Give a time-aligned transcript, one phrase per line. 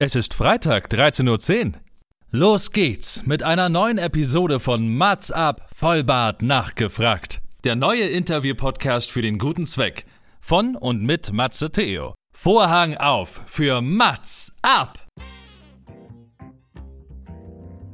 [0.00, 1.72] Es ist Freitag, 13.10 Uhr.
[2.30, 7.40] Los geht's mit einer neuen Episode von Mats ab, Vollbart nachgefragt.
[7.64, 10.06] Der neue Interview-Podcast für den guten Zweck.
[10.40, 12.14] Von und mit Matze Theo.
[12.32, 15.04] Vorhang auf für Mats ab!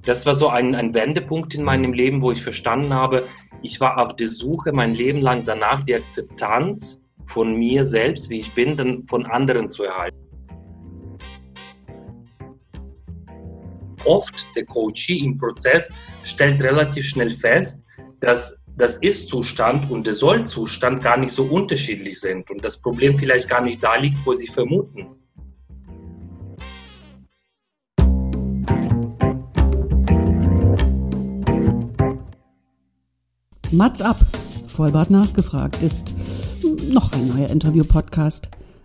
[0.02, 3.26] Das war so ein, ein Wendepunkt in meinem Leben, wo ich verstanden habe,
[3.62, 8.40] ich war auf der Suche mein Leben lang danach, die Akzeptanz von mir selbst, wie
[8.40, 10.23] ich bin, dann von anderen zu erhalten.
[14.04, 15.90] Oft der Coachee im Prozess
[16.22, 17.84] stellt relativ schnell fest,
[18.20, 23.48] dass das Ist-Zustand und der Soll-Zustand gar nicht so unterschiedlich sind und das Problem vielleicht
[23.48, 25.06] gar nicht da liegt, wo sie vermuten.
[33.70, 34.16] Mats ab,
[34.68, 36.14] Vollbart nachgefragt ist
[36.90, 38.48] noch ein neuer Interview-Podcast.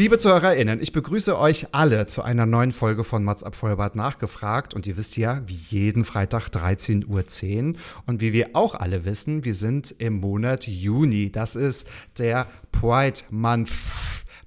[0.00, 4.72] Liebe ZuhörerInnen, ich begrüße euch alle zu einer neuen Folge von Mats Vollbart nachgefragt.
[4.72, 7.78] Und ihr wisst ja, wie jeden Freitag 13.10 Uhr.
[8.06, 11.30] Und wie wir auch alle wissen, wir sind im Monat Juni.
[11.30, 13.68] Das ist der Pride Month.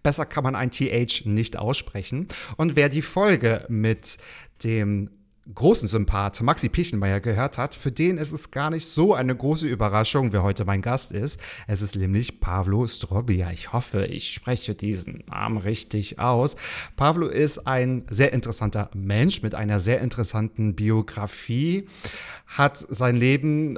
[0.02, 2.30] Besser kann man ein TH nicht aussprechen.
[2.58, 4.18] Und wer die Folge mit
[4.64, 5.12] dem
[5.54, 9.68] großen Sympath Maxi Pichelmeier gehört hat, für den ist es gar nicht so eine große
[9.68, 11.40] Überraschung, wer heute mein Gast ist.
[11.68, 13.52] Es ist nämlich Pavlo Strobia.
[13.52, 16.56] Ich hoffe, ich spreche diesen Namen richtig aus.
[16.96, 21.88] Pavlo ist ein sehr interessanter Mensch mit einer sehr interessanten Biografie,
[22.48, 23.78] hat sein Leben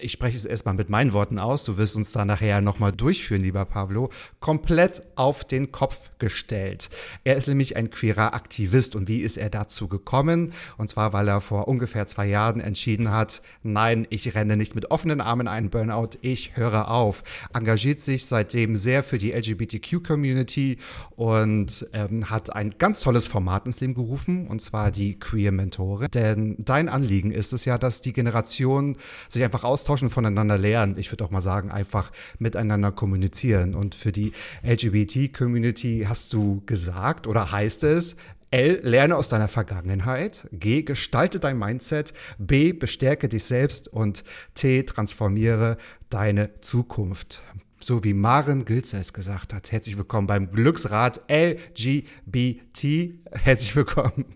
[0.00, 3.42] ich spreche es erstmal mit meinen Worten aus, du wirst uns da nachher nochmal durchführen,
[3.42, 6.88] lieber Pavlo, komplett auf den Kopf gestellt.
[7.24, 10.52] Er ist nämlich ein queerer Aktivist und wie ist er dazu gekommen?
[10.76, 14.90] Und zwar, weil er vor ungefähr zwei Jahren entschieden hat, nein, ich renne nicht mit
[14.90, 17.22] offenen Armen einen Burnout, ich höre auf.
[17.52, 20.78] Engagiert sich seitdem sehr für die LGBTQ-Community
[21.16, 26.08] und ähm, hat ein ganz tolles Format ins Leben gerufen, und zwar die Queer Mentore.
[26.08, 28.96] Denn dein Anliegen ist es ja, dass die Generation
[29.28, 30.98] sich einfach austauschen austauschen, voneinander lernen.
[30.98, 33.74] Ich würde auch mal sagen, einfach miteinander kommunizieren.
[33.74, 34.32] Und für die
[34.62, 38.16] LGBT-Community hast du gesagt oder heißt es,
[38.50, 40.48] L, lerne aus deiner Vergangenheit.
[40.52, 42.12] G, gestalte dein Mindset.
[42.38, 43.88] B, bestärke dich selbst.
[43.88, 45.78] Und T, transformiere
[46.10, 47.42] deine Zukunft
[47.88, 49.72] so wie Maren Gilzer es gesagt hat.
[49.72, 53.14] Herzlich willkommen beim Glücksrad LGBT.
[53.32, 54.26] Herzlich willkommen.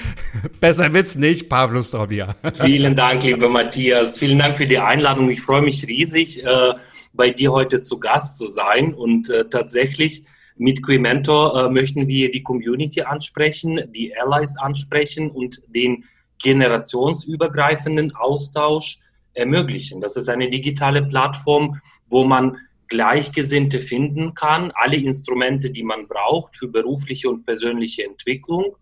[0.60, 2.36] Besser wird's nicht, Pavlo Strobia.
[2.60, 4.18] Vielen Dank, lieber Matthias.
[4.18, 5.30] Vielen Dank für die Einladung.
[5.30, 6.74] Ich freue mich riesig, äh,
[7.14, 8.92] bei dir heute zu Gast zu sein.
[8.92, 10.24] Und äh, tatsächlich
[10.56, 16.04] mit Quimentor äh, möchten wir die Community ansprechen, die Allies ansprechen und den
[16.42, 18.98] generationsübergreifenden Austausch
[19.32, 20.02] ermöglichen.
[20.02, 21.80] Das ist eine digitale Plattform,
[22.10, 22.58] wo man
[22.88, 28.76] Gleichgesinnte finden kann, alle Instrumente, die man braucht für berufliche und persönliche Entwicklung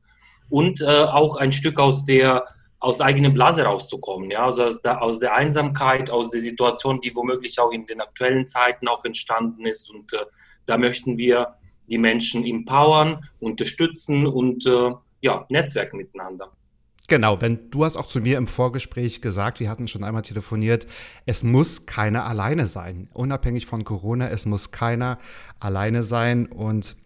[0.48, 2.44] und äh, auch ein Stück aus der
[2.78, 7.14] aus eigener Blase rauszukommen, ja, also aus der, aus der Einsamkeit, aus der Situation, die
[7.14, 10.18] womöglich auch in den aktuellen Zeiten auch entstanden ist und äh,
[10.66, 11.56] da möchten wir
[11.88, 14.90] die Menschen empowern, unterstützen und äh,
[15.20, 16.52] ja, Netzwerken miteinander.
[17.08, 20.86] Genau, wenn du hast auch zu mir im Vorgespräch gesagt, wir hatten schon einmal telefoniert,
[21.24, 23.08] es muss keiner alleine sein.
[23.12, 25.18] Unabhängig von Corona, es muss keiner
[25.60, 26.96] alleine sein und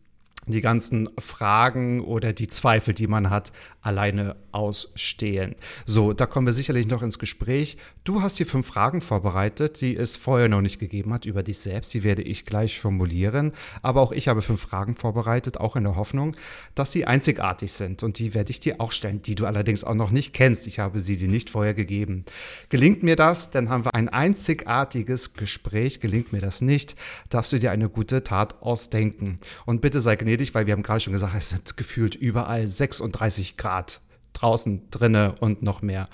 [0.47, 3.53] die ganzen Fragen oder die Zweifel, die man hat,
[3.83, 5.55] alleine ausstehen.
[5.87, 7.77] So, da kommen wir sicherlich noch ins Gespräch.
[8.05, 11.59] Du hast hier fünf Fragen vorbereitet, die es vorher noch nicht gegeben hat über dich
[11.59, 11.95] selbst.
[11.95, 13.53] Die werde ich gleich formulieren.
[13.83, 16.37] Aber auch ich habe fünf Fragen vorbereitet, auch in der Hoffnung,
[16.75, 18.03] dass sie einzigartig sind.
[18.03, 20.67] Und die werde ich dir auch stellen, die du allerdings auch noch nicht kennst.
[20.67, 22.25] Ich habe sie dir nicht vorher gegeben.
[22.69, 26.01] Gelingt mir das, dann haben wir ein einzigartiges Gespräch.
[26.01, 26.97] Gelingt mir das nicht,
[27.29, 29.39] darfst du dir eine gute Tat ausdenken.
[29.65, 33.57] Und bitte sei gnädig, weil wir haben gerade schon gesagt, es sind gefühlt überall 36
[33.57, 34.01] Grad
[34.33, 36.09] draußen, drinne und noch mehr.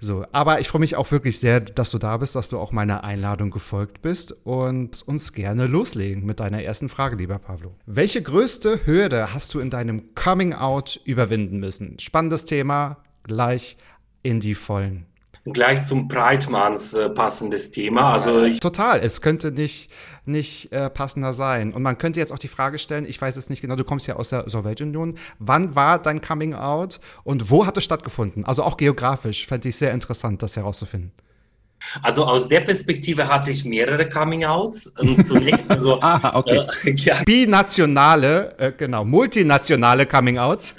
[0.00, 2.72] So, aber ich freue mich auch wirklich sehr, dass du da bist, dass du auch
[2.72, 7.74] meiner Einladung gefolgt bist und uns gerne loslegen mit deiner ersten Frage, lieber Pablo.
[7.86, 11.98] Welche größte Hürde hast du in deinem Coming Out überwinden müssen?
[11.98, 13.76] Spannendes Thema, gleich
[14.22, 15.06] in die Vollen
[15.44, 18.12] gleich zum Breitmanns äh, passendes Thema.
[18.12, 19.90] Also ich Total, es könnte nicht,
[20.24, 21.72] nicht äh, passender sein.
[21.72, 24.06] Und man könnte jetzt auch die Frage stellen, ich weiß es nicht genau, du kommst
[24.06, 25.16] ja aus der Sowjetunion.
[25.38, 28.44] Wann war dein Coming Out und wo hat es stattgefunden?
[28.44, 31.12] Also auch geografisch, fände ich sehr interessant, das herauszufinden.
[32.00, 34.92] Also aus der Perspektive hatte ich mehrere Coming-outs.
[35.24, 36.66] Zunächst also, ah, okay.
[36.84, 37.22] Äh, ja.
[37.24, 40.76] Binationale, äh, genau, multinationale Coming-outs.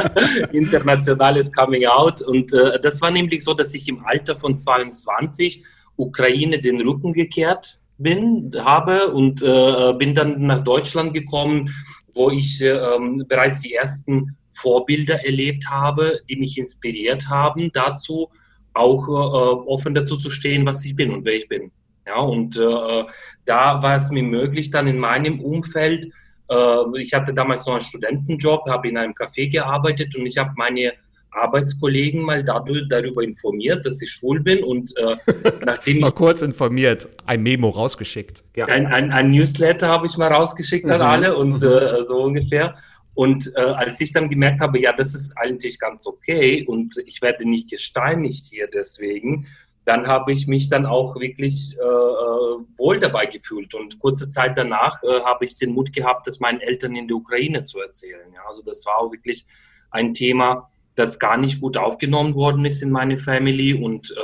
[0.52, 2.22] Internationales Coming-out.
[2.22, 5.62] Und äh, das war nämlich so, dass ich im Alter von 22
[5.96, 11.70] Ukraine den Rücken gekehrt bin, habe und äh, bin dann nach Deutschland gekommen,
[12.12, 18.30] wo ich äh, ähm, bereits die ersten Vorbilder erlebt habe, die mich inspiriert haben dazu,
[18.76, 21.70] auch äh, offen dazu zu stehen, was ich bin und wer ich bin.
[22.06, 23.04] Ja, und äh,
[23.44, 26.06] da war es mir möglich, dann in meinem Umfeld,
[26.48, 30.52] äh, ich hatte damals noch einen Studentenjob, habe in einem Café gearbeitet und ich habe
[30.56, 30.92] meine
[31.36, 35.16] Arbeitskollegen mal dadurch, darüber informiert, dass ich schwul bin und äh,
[35.64, 36.02] nachdem ich...
[36.02, 38.44] mal kurz informiert, ein Memo rausgeschickt.
[38.54, 38.66] Ja.
[38.66, 41.06] Ein, ein, ein Newsletter habe ich mal rausgeschickt an mhm.
[41.06, 41.66] alle und mhm.
[41.66, 42.76] äh, so ungefähr.
[43.16, 47.22] Und äh, als ich dann gemerkt habe, ja, das ist eigentlich ganz okay und ich
[47.22, 49.46] werde nicht gesteinigt hier deswegen,
[49.86, 53.74] dann habe ich mich dann auch wirklich äh, äh, wohl dabei gefühlt.
[53.74, 57.16] Und kurze Zeit danach äh, habe ich den Mut gehabt, das meinen Eltern in der
[57.16, 58.30] Ukraine zu erzählen.
[58.34, 59.46] Ja, also das war auch wirklich
[59.90, 63.72] ein Thema, das gar nicht gut aufgenommen worden ist in meine Family.
[63.72, 64.14] Und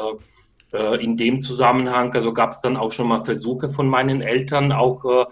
[0.72, 4.20] äh, äh in dem Zusammenhang, also gab es dann auch schon mal Versuche von meinen
[4.20, 5.24] Eltern, auch äh,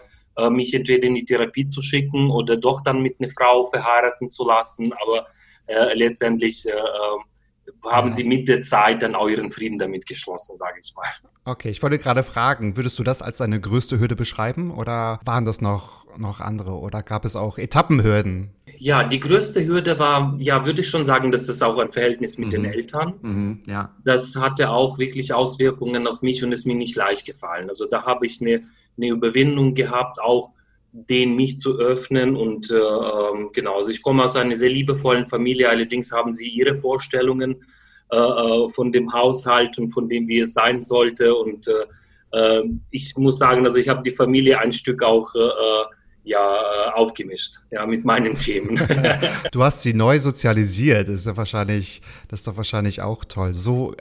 [0.51, 4.47] mich entweder in die Therapie zu schicken oder doch dann mit einer Frau verheiraten zu
[4.47, 4.93] lassen.
[4.93, 5.27] Aber
[5.71, 8.15] äh, letztendlich äh, äh, haben ja.
[8.15, 11.07] sie mit der Zeit dann auch ihren Frieden damit geschlossen, sage ich mal.
[11.45, 15.45] Okay, ich wollte gerade fragen, würdest du das als deine größte Hürde beschreiben oder waren
[15.45, 18.51] das noch, noch andere oder gab es auch Etappenhürden?
[18.79, 22.37] Ja, die größte Hürde war, ja, würde ich schon sagen, dass es auch ein Verhältnis
[22.39, 22.53] mit mhm.
[22.53, 23.15] den Eltern.
[23.23, 23.95] Mhm, ja.
[24.05, 27.69] Das hatte auch wirklich Auswirkungen auf mich und ist mir nicht leicht gefallen.
[27.69, 28.65] Also da habe ich eine
[28.97, 30.51] eine Überwindung gehabt, auch
[30.93, 32.37] den mich zu öffnen.
[32.37, 36.49] Und äh, ähm, genau, also ich komme aus einer sehr liebevollen Familie, allerdings haben sie
[36.49, 37.65] ihre Vorstellungen
[38.11, 41.35] äh, äh von dem Haushalt und von dem, wie es sein sollte.
[41.35, 45.95] Und äh, äh ich muss sagen, also ich habe die Familie ein Stück auch äh,
[46.25, 48.77] ja, aufgemischt, ja, mit meinen Themen.
[49.53, 53.53] du hast sie neu sozialisiert, das ist ja wahrscheinlich, das ist doch wahrscheinlich auch toll.
[53.53, 53.95] So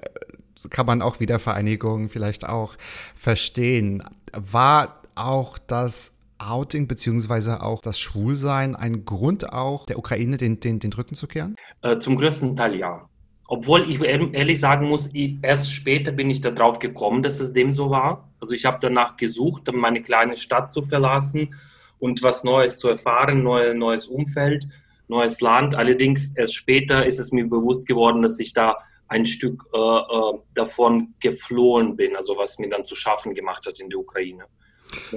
[0.69, 2.75] kann man auch Wiedervereinigung vielleicht auch
[3.15, 4.03] verstehen.
[4.33, 10.79] War auch das Outing beziehungsweise auch das Schwulsein ein Grund auch der Ukraine den, den,
[10.79, 11.55] den Rücken zu kehren?
[11.81, 13.07] Äh, zum größten Teil ja.
[13.47, 15.07] Obwohl ich ehrlich sagen muss,
[15.41, 18.29] erst später bin ich darauf gekommen, dass es dem so war.
[18.39, 21.55] Also ich habe danach gesucht, meine kleine Stadt zu verlassen
[21.97, 24.67] und was Neues zu erfahren, neue, neues Umfeld,
[25.07, 25.73] neues Land.
[25.73, 28.77] Allerdings erst später ist es mir bewusst geworden, dass ich da
[29.09, 33.79] ein Stück äh, äh, davon geflohen bin, also was mir dann zu schaffen gemacht hat
[33.79, 34.45] in der Ukraine.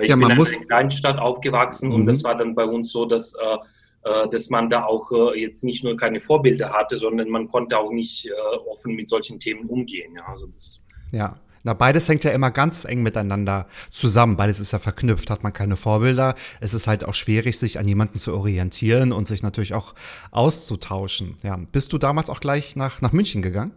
[0.00, 1.94] Ich ja, bin in einer Kleinstadt aufgewachsen mhm.
[1.94, 3.56] und das war dann bei uns so, dass, äh,
[4.04, 7.78] äh, dass man da auch äh, jetzt nicht nur keine Vorbilder hatte, sondern man konnte
[7.78, 8.30] auch nicht äh,
[8.70, 10.14] offen mit solchen Themen umgehen.
[10.16, 11.38] Ja, also das, ja.
[11.64, 14.36] Na, beides hängt ja immer ganz eng miteinander zusammen.
[14.36, 15.30] Beides ist ja verknüpft.
[15.30, 19.28] Hat man keine Vorbilder, es ist halt auch schwierig, sich an jemanden zu orientieren und
[19.28, 19.94] sich natürlich auch
[20.32, 21.36] auszutauschen.
[21.44, 23.72] Ja, bist du damals auch gleich nach, nach München gegangen?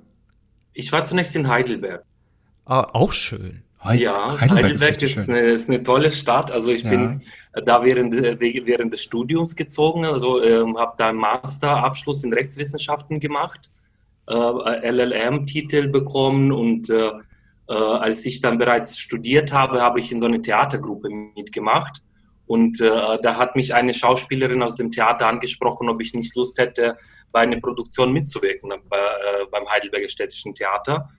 [0.75, 2.04] Ich war zunächst in Heidelberg.
[2.66, 3.63] Ah, auch schön.
[3.81, 6.51] He ja, Heidelberg, Heidelberg ist, ist, eine, ist, eine, tolle Stadt.
[6.51, 6.89] Also ich ja.
[6.89, 7.22] bin
[7.66, 13.69] da während, während des Studiums gezogen, also ähm, habe da einen Masterabschluss in Rechtswissenschaften gemacht,
[14.27, 17.12] äh, LLM-Titel bekommen und äh,
[17.68, 22.01] äh, als ich dann bereits studiert habe, habe ich in so einer Theatergruppe mitgemacht.
[22.48, 26.59] Und äh, da hat mich eine Schauspielerin aus dem Theater angesprochen, ob ich nicht Lust
[26.59, 26.97] hätte,
[27.32, 31.10] bei einer Produktion mitzuwirken bei, äh, beim Heidelberger Städtischen Theater.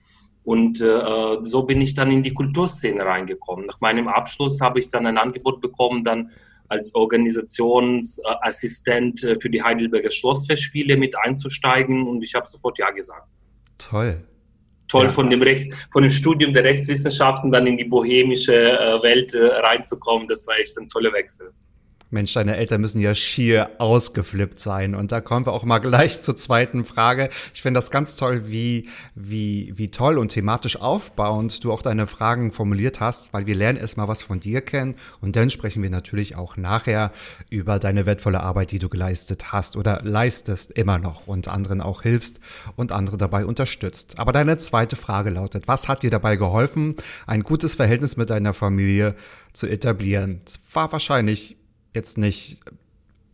[0.43, 3.65] Und äh, so bin ich dann in die Kulturszene reingekommen.
[3.65, 6.31] Nach meinem Abschluss habe ich dann ein Angebot bekommen, dann
[6.69, 13.27] als Organisationsassistent äh, für die Heidelberger Schlossfestspiele mit einzusteigen und ich habe sofort Ja gesagt.
[13.77, 14.23] Toll
[14.87, 15.11] toll ja.
[15.11, 19.45] von dem Rechts, von dem Studium der Rechtswissenschaften dann in die bohemische äh, Welt äh,
[19.45, 20.27] reinzukommen.
[20.27, 21.51] Das war echt ein toller Wechsel.
[22.09, 24.95] Mensch, deine Eltern müssen ja schier ausgeflippt sein.
[24.95, 27.29] Und da kommen wir auch mal gleich zur zweiten Frage.
[27.53, 32.07] Ich finde das ganz toll, wie, wie, wie toll und thematisch aufbauend du auch deine
[32.07, 35.89] Fragen formuliert hast, weil wir lernen erstmal was von dir kennen und dann sprechen wir
[35.89, 37.11] natürlich auch nachher
[37.49, 42.03] über deine wertvolle Arbeit, die du geleistet hast oder leistest immer noch und anderen auch
[42.03, 42.39] hilfst
[42.75, 44.17] und andere dabei unterstützt.
[44.17, 46.95] Aber deine zweite Frage lautet, was hat dir dabei geholfen,
[47.25, 49.15] ein gutes Verhältnis mit deiner Familie
[49.53, 50.41] zu etablieren?
[50.45, 51.57] Es war wahrscheinlich
[51.97, 52.59] jetzt nicht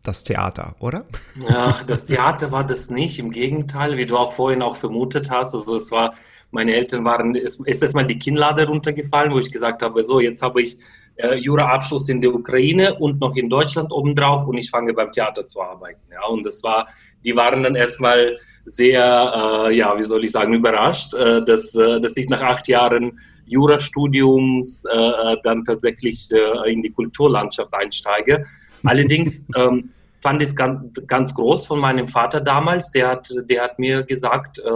[0.03, 1.05] das Theater, oder?
[1.50, 3.20] Ja, das Theater war das nicht.
[3.20, 5.53] Im Gegenteil, wie du auch vorhin auch vermutet hast.
[5.53, 6.15] Also es war,
[6.51, 10.41] meine Eltern waren, es ist erstmal die Kinnlade runtergefallen, wo ich gesagt habe, so, jetzt
[10.41, 10.77] habe ich
[11.15, 15.46] äh, Jura-Abschluss in der Ukraine und noch in Deutschland obendrauf und ich fange beim Theater
[15.46, 16.01] zu arbeiten.
[16.12, 16.88] Ja, und das war,
[17.24, 22.00] die waren dann erstmal sehr, äh, ja, wie soll ich sagen, überrascht, äh, dass, äh,
[22.00, 23.20] dass ich nach acht Jahren
[23.53, 28.45] Jurastudiums äh, dann tatsächlich äh, in die Kulturlandschaft einsteige.
[28.83, 29.89] Allerdings ähm,
[30.22, 32.91] fand ich es ganz, ganz groß von meinem Vater damals.
[32.91, 34.69] Der hat, der hat mir gesagt, äh,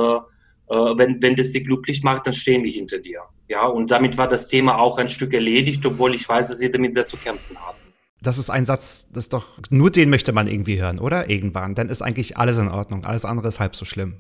[0.70, 3.22] äh, wenn, wenn das dich glücklich macht, dann stehen wir hinter dir.
[3.48, 6.72] Ja, und damit war das Thema auch ein Stück erledigt, obwohl ich weiß, dass sie
[6.72, 7.78] damit sehr zu kämpfen haben.
[8.22, 11.30] Das ist ein Satz, das doch, nur den möchte man irgendwie hören, oder?
[11.30, 11.76] Irgendwann.
[11.76, 13.06] Dann ist eigentlich alles in Ordnung.
[13.06, 14.20] Alles andere ist halb so schlimm.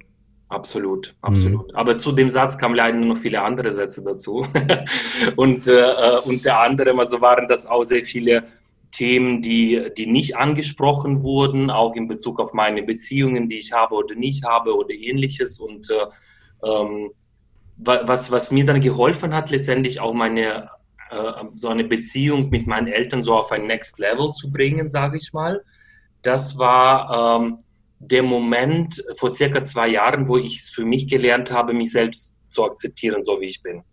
[0.49, 1.71] Absolut, absolut.
[1.71, 1.75] Mhm.
[1.75, 4.47] Aber zu dem Satz kamen leider noch viele andere Sätze dazu.
[5.35, 5.83] und äh,
[6.23, 8.45] unter anderem, also waren das auch sehr viele
[8.91, 13.95] Themen, die, die nicht angesprochen wurden, auch in Bezug auf meine Beziehungen, die ich habe
[13.95, 15.59] oder nicht habe oder ähnliches.
[15.59, 17.11] Und äh, ähm,
[17.75, 20.69] was, was mir dann geholfen hat, letztendlich auch meine
[21.09, 25.17] äh, so eine Beziehung mit meinen Eltern so auf ein Next Level zu bringen, sage
[25.17, 25.63] ich mal.
[26.21, 27.59] Das war ähm,
[27.99, 32.39] der Moment vor circa zwei Jahren, wo ich es für mich gelernt habe, mich selbst
[32.49, 33.83] zu akzeptieren, so wie ich bin.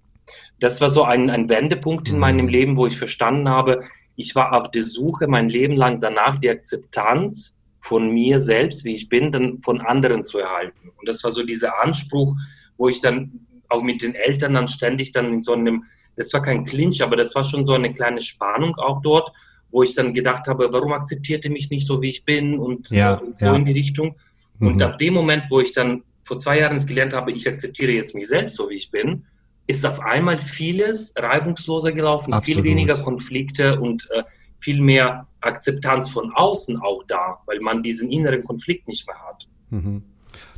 [0.61, 2.53] Das war so ein, ein Wendepunkt in meinem mhm.
[2.53, 3.85] Leben, wo ich verstanden habe,
[4.17, 8.95] ich war auf der Suche mein Leben lang danach, die Akzeptanz von mir selbst, wie
[8.95, 10.91] ich bin, dann von anderen zu erhalten.
[10.97, 12.37] Und das war so dieser Anspruch,
[12.77, 15.85] wo ich dann auch mit den Eltern dann ständig dann in so einem
[16.17, 19.33] das war kein Clinch, aber das war schon so eine kleine Spannung auch dort,
[19.75, 22.91] wo ich dann gedacht habe, warum akzeptiert ihr mich nicht so, wie ich bin und,
[22.91, 23.57] ja, und so ja.
[23.57, 24.15] in die Richtung.
[24.61, 24.69] Mhm.
[24.69, 27.91] Und ab dem Moment, wo ich dann vor zwei Jahren es gelernt habe, ich akzeptiere
[27.93, 29.25] jetzt mich selbst so, wie ich bin,
[29.67, 32.63] ist auf einmal vieles reibungsloser gelaufen, Absolut.
[32.63, 34.23] viel weniger Konflikte und äh,
[34.61, 39.49] viel mehr Akzeptanz von außen auch da, weil man diesen inneren Konflikt nicht mehr hat.
[39.71, 40.03] Mhm.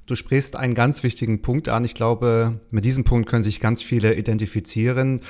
[0.05, 1.85] Du sprichst einen ganz wichtigen Punkt an.
[1.85, 5.21] Ich glaube, mit diesem Punkt können sich ganz viele identifizieren.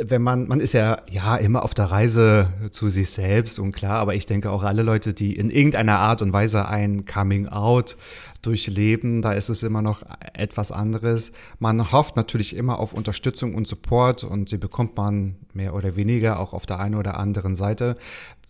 [0.00, 3.98] Wenn man, man ist ja, ja immer auf der Reise zu sich selbst und klar,
[3.98, 7.96] aber ich denke auch alle Leute, die in irgendeiner Art und Weise ein Coming Out
[8.42, 10.02] durchleben, da ist es immer noch
[10.34, 11.32] etwas anderes.
[11.58, 16.38] Man hofft natürlich immer auf Unterstützung und Support und die bekommt man mehr oder weniger
[16.38, 17.96] auch auf der einen oder anderen Seite.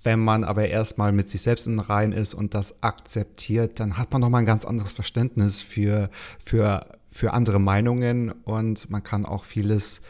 [0.05, 4.13] Wenn man aber erstmal mit sich selbst in Reihen ist und das akzeptiert, dann hat
[4.13, 6.11] man nochmal ein ganz anderes Verständnis für,
[6.45, 10.01] für, für andere Meinungen und man kann auch vieles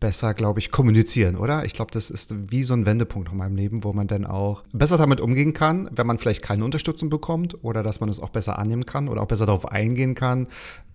[0.00, 1.64] besser, glaube ich, kommunizieren, oder?
[1.64, 4.64] Ich glaube, das ist wie so ein Wendepunkt in meinem Leben, wo man dann auch
[4.72, 8.30] besser damit umgehen kann, wenn man vielleicht keine Unterstützung bekommt oder dass man es auch
[8.30, 10.48] besser annehmen kann oder auch besser darauf eingehen kann,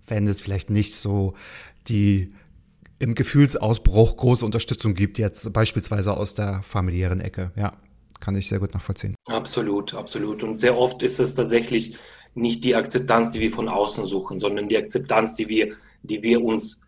[0.08, 1.34] wenn es vielleicht nicht so
[1.88, 2.32] die
[2.98, 7.72] im Gefühlsausbruch große Unterstützung gibt, jetzt beispielsweise aus der familiären Ecke, ja
[8.20, 9.14] kann ich sehr gut nachvollziehen.
[9.26, 10.42] Absolut, absolut.
[10.42, 11.96] Und sehr oft ist es tatsächlich
[12.34, 16.42] nicht die Akzeptanz, die wir von außen suchen, sondern die Akzeptanz, die wir, die wir
[16.42, 16.80] uns,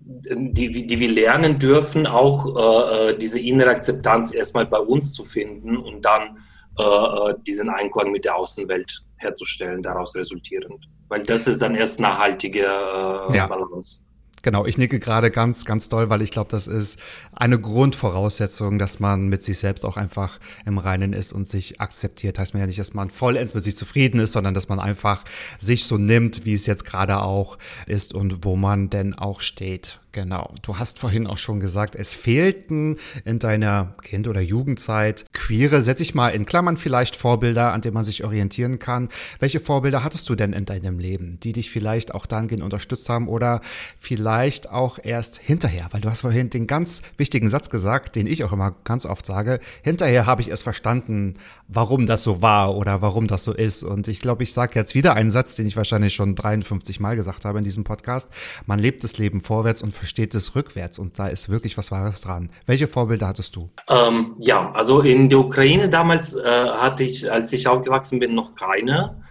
[0.00, 5.24] die, die wir lernen dürfen, auch äh, äh diese innere Akzeptanz erstmal bei uns zu
[5.24, 6.38] finden und dann
[6.78, 10.88] äh, äh, diesen Einklang mit der Außenwelt herzustellen, daraus resultierend.
[11.08, 13.46] Weil das ist dann erst nachhaltige äh, ja.
[13.46, 14.02] Balance.
[14.42, 16.98] Genau, ich nicke gerade ganz, ganz doll, weil ich glaube, das ist
[17.34, 22.38] eine Grundvoraussetzung, dass man mit sich selbst auch einfach im Reinen ist und sich akzeptiert.
[22.38, 25.24] Heißt mir ja nicht, dass man vollends mit sich zufrieden ist, sondern dass man einfach
[25.58, 30.00] sich so nimmt, wie es jetzt gerade auch ist und wo man denn auch steht.
[30.18, 30.52] Genau.
[30.62, 36.02] Du hast vorhin auch schon gesagt, es fehlten in deiner Kind- oder Jugendzeit queere, setze
[36.02, 39.08] ich mal in Klammern vielleicht Vorbilder, an denen man sich orientieren kann.
[39.38, 43.28] Welche Vorbilder hattest du denn in deinem Leben, die dich vielleicht auch dahingehend unterstützt haben
[43.28, 43.60] oder
[43.96, 45.86] vielleicht auch erst hinterher?
[45.92, 49.24] Weil du hast vorhin den ganz wichtigen Satz gesagt, den ich auch immer ganz oft
[49.24, 49.60] sage.
[49.82, 51.34] Hinterher habe ich es verstanden,
[51.68, 53.84] warum das so war oder warum das so ist.
[53.84, 57.14] Und ich glaube, ich sage jetzt wieder einen Satz, den ich wahrscheinlich schon 53 Mal
[57.14, 58.30] gesagt habe in diesem Podcast.
[58.66, 62.50] Man lebt das Leben vorwärts und es rückwärts und da ist wirklich was Wahres dran.
[62.66, 63.70] Welche Vorbilder hattest du?
[63.88, 68.54] Ähm, ja, also in der Ukraine damals äh, hatte ich, als ich aufgewachsen bin, noch
[68.54, 69.22] keine.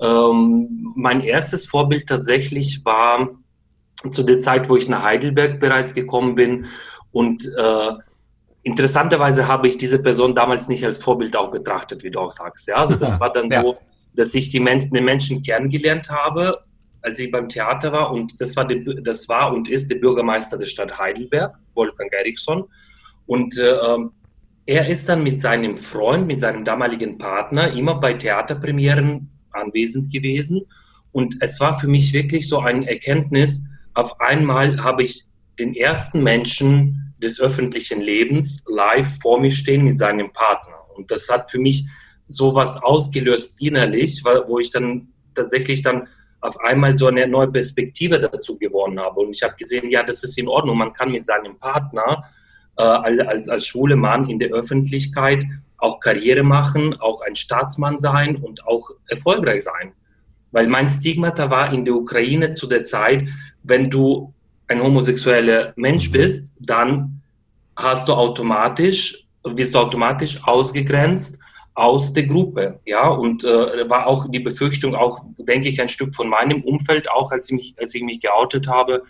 [0.00, 3.30] Ähm, mein erstes Vorbild tatsächlich war
[4.10, 6.66] zu der Zeit, wo ich nach Heidelberg bereits gekommen bin
[7.12, 7.92] und äh,
[8.62, 12.68] interessanterweise habe ich diese Person damals nicht als Vorbild auch betrachtet, wie du auch sagst.
[12.68, 13.62] Ja, also das war dann ja.
[13.62, 13.78] so,
[14.14, 16.62] dass ich die Men den Menschen kennengelernt habe
[17.02, 18.12] als ich beim Theater war.
[18.12, 22.64] Und das war, die, das war und ist der Bürgermeister der Stadt Heidelberg, Wolfgang Eriksson.
[23.26, 24.12] Und äh, ähm,
[24.66, 30.62] er ist dann mit seinem Freund, mit seinem damaligen Partner immer bei Theaterpremieren anwesend gewesen.
[31.12, 33.64] Und es war für mich wirklich so eine Erkenntnis,
[33.94, 35.24] auf einmal habe ich
[35.58, 40.76] den ersten Menschen des öffentlichen Lebens live vor mir stehen mit seinem Partner.
[40.94, 41.86] Und das hat für mich
[42.26, 46.06] sowas ausgelöst innerlich, wo ich dann tatsächlich dann
[46.40, 49.20] auf einmal so eine neue Perspektive dazu gewonnen habe.
[49.20, 50.78] Und ich habe gesehen, ja, das ist in Ordnung.
[50.78, 52.24] Man kann mit seinem Partner
[52.76, 55.44] äh, als, als schwule Mann in der Öffentlichkeit
[55.76, 59.92] auch Karriere machen, auch ein Staatsmann sein und auch erfolgreich sein.
[60.52, 63.28] Weil mein Stigmata war in der Ukraine zu der Zeit,
[63.62, 64.32] wenn du
[64.68, 67.20] ein homosexueller Mensch bist, dann
[67.76, 71.38] hast du automatisch, wirst du automatisch ausgegrenzt
[71.74, 76.14] aus der Gruppe, ja, und äh, war auch die Befürchtung, auch denke ich, ein Stück
[76.14, 79.04] von meinem Umfeld, auch als ich mich, als ich mich geoutet habe,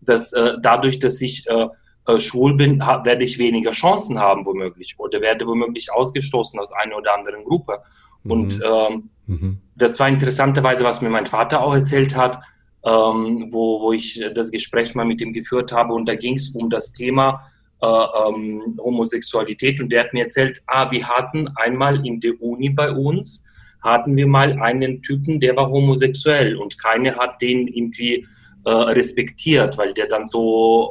[0.00, 1.66] dass äh, dadurch, dass ich äh,
[2.06, 6.96] äh schwul bin, werde ich weniger Chancen haben, womöglich, oder werde womöglich ausgestoßen aus einer
[6.96, 7.78] oder anderen Gruppe.
[8.24, 8.30] Mhm.
[8.30, 9.60] Und ähm, mhm.
[9.76, 12.40] das war interessanterweise, was mir mein Vater auch erzählt hat,
[12.84, 15.94] ähm, wo, wo ich das Gespräch mal mit ihm geführt habe.
[15.94, 17.50] Und da ging es um das Thema
[17.82, 19.80] äh, ähm, Homosexualität.
[19.80, 23.44] Und der hat mir erzählt, ah, wir hatten einmal in der Uni bei uns,
[23.82, 28.26] hatten wir mal einen Typen, der war homosexuell und keiner hat den irgendwie
[28.66, 30.90] äh, respektiert, weil der dann so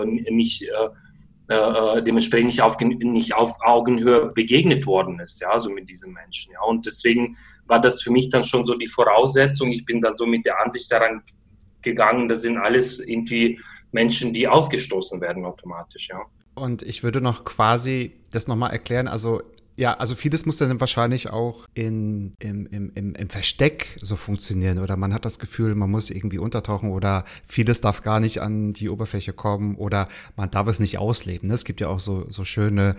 [0.00, 0.88] äh, äh nicht äh,
[1.54, 6.52] äh, dementsprechend nicht auf, nicht auf Augenhöhe begegnet worden ist, ja, so mit diesem Menschen.
[6.54, 6.62] Ja.
[6.62, 7.36] Und deswegen
[7.66, 9.70] war das für mich dann schon so die Voraussetzung.
[9.70, 11.22] Ich bin dann so mit der Ansicht daran
[11.82, 13.60] gegangen, das sind alles irgendwie
[13.92, 16.20] Menschen, die ausgestoßen werden automatisch, ja.
[16.54, 19.08] Und ich würde noch quasi das nochmal erklären.
[19.08, 19.42] Also
[19.78, 24.78] ja, also vieles muss dann wahrscheinlich auch in, im, im, im, im Versteck so funktionieren
[24.78, 28.74] oder man hat das Gefühl, man muss irgendwie untertauchen oder vieles darf gar nicht an
[28.74, 31.48] die Oberfläche kommen oder man darf es nicht ausleben.
[31.48, 31.54] Ne?
[31.54, 32.96] Es gibt ja auch so, so schöne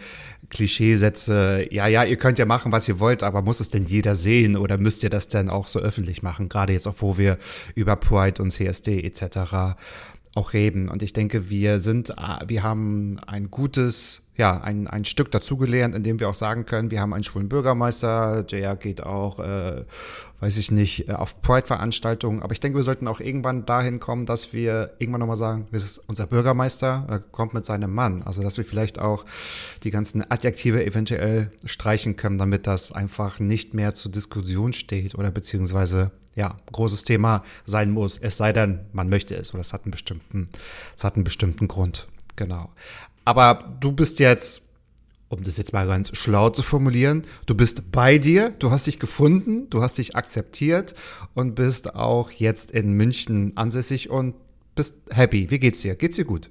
[0.50, 4.16] Klischeesätze, ja, ja, ihr könnt ja machen, was ihr wollt, aber muss es denn jeder
[4.16, 6.50] sehen oder müsst ihr das denn auch so öffentlich machen?
[6.50, 7.38] Gerade jetzt auch, wo wir
[7.76, 9.78] über Pride und CSD etc.
[10.36, 10.90] auch reden.
[10.90, 12.14] Und ich denke, wir sind,
[12.48, 17.02] wir haben ein gutes ja, ein, ein Stück dazugelernt, indem wir auch sagen können, wir
[17.02, 19.86] haben einen schwulen Bürgermeister, der geht auch, äh,
[20.40, 22.42] weiß ich nicht, äh, auf Pride-Veranstaltungen.
[22.42, 25.84] Aber ich denke, wir sollten auch irgendwann dahin kommen, dass wir irgendwann nochmal sagen, das
[25.84, 28.24] ist unser Bürgermeister, er kommt mit seinem Mann.
[28.24, 29.24] Also, dass wir vielleicht auch
[29.84, 35.30] die ganzen Adjektive eventuell streichen können, damit das einfach nicht mehr zur Diskussion steht oder
[35.30, 38.18] beziehungsweise ja, großes Thema sein muss.
[38.18, 40.50] Es sei denn, man möchte es oder es hat einen bestimmten,
[40.96, 42.08] es hat einen bestimmten Grund.
[42.36, 42.70] Genau.
[43.26, 44.62] Aber du bist jetzt,
[45.30, 49.00] um das jetzt mal ganz schlau zu formulieren, du bist bei dir, du hast dich
[49.00, 50.96] gefunden, du hast dich akzeptiert
[51.34, 54.36] und bist auch jetzt in München ansässig und
[54.76, 55.50] bist happy.
[55.52, 55.96] Wie geht's dir?
[55.96, 56.50] Geht's dir gut?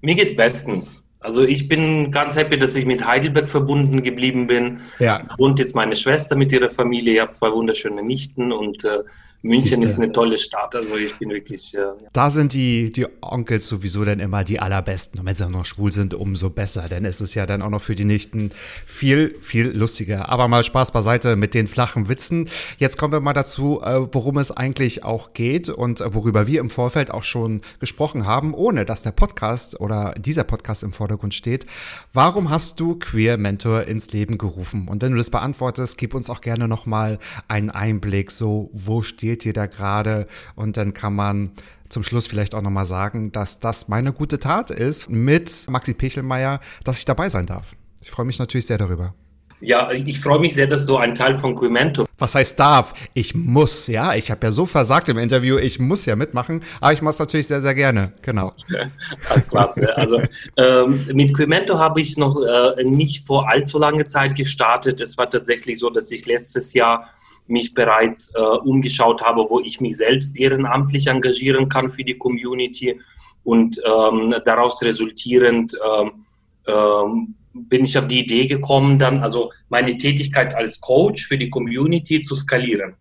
[0.00, 1.04] Mir geht's bestens.
[1.20, 4.80] Also ich bin ganz happy, dass ich mit Heidelberg verbunden geblieben bin.
[4.98, 5.26] Ja.
[5.36, 7.14] Und jetzt meine Schwester mit ihrer Familie.
[7.14, 9.00] Ich habe zwei wunderschöne Nichten und äh,
[9.40, 9.86] München Siehste.
[9.86, 11.72] ist eine tolle Stadt, also ich bin wirklich.
[11.72, 11.94] Äh, ja.
[12.12, 15.20] Da sind die, die Onkels sowieso dann immer die allerbesten.
[15.20, 16.88] Und wenn sie auch noch schwul sind, umso besser.
[16.88, 18.50] Denn es ist ja dann auch noch für die Nichten
[18.84, 20.28] viel, viel lustiger.
[20.28, 22.48] Aber mal Spaß beiseite mit den flachen Witzen.
[22.78, 26.70] Jetzt kommen wir mal dazu, äh, worum es eigentlich auch geht und worüber wir im
[26.70, 31.64] Vorfeld auch schon gesprochen haben, ohne dass der Podcast oder dieser Podcast im Vordergrund steht.
[32.12, 34.88] Warum hast du Queer Mentor ins Leben gerufen?
[34.88, 39.27] Und wenn du das beantwortest, gib uns auch gerne nochmal einen Einblick, so wo steht
[39.28, 40.26] steht ihr da gerade?
[40.54, 41.50] Und dann kann man
[41.90, 46.60] zum Schluss vielleicht auch nochmal sagen, dass das meine gute Tat ist mit Maxi Pechelmeier,
[46.84, 47.72] dass ich dabei sein darf.
[48.00, 49.14] Ich freue mich natürlich sehr darüber.
[49.60, 52.06] Ja, ich freue mich sehr, dass du ein Teil von Quimento.
[52.16, 52.94] Was heißt darf?
[53.12, 54.14] Ich muss, ja.
[54.14, 57.18] Ich habe ja so versagt im Interview, ich muss ja mitmachen, aber ich mache es
[57.18, 58.12] natürlich sehr, sehr gerne.
[58.22, 58.54] Genau.
[59.50, 59.94] Klasse.
[59.96, 60.22] Also
[60.56, 65.00] ähm, mit Quimento habe ich noch äh, nicht vor allzu lange Zeit gestartet.
[65.00, 67.10] Es war tatsächlich so, dass ich letztes Jahr
[67.48, 73.00] mich bereits äh, umgeschaut habe, wo ich mich selbst ehrenamtlich engagieren kann für die Community.
[73.44, 76.24] Und ähm, daraus resultierend ähm,
[76.66, 81.50] ähm, bin ich auf die Idee gekommen, dann also meine Tätigkeit als Coach für die
[81.50, 82.94] Community zu skalieren.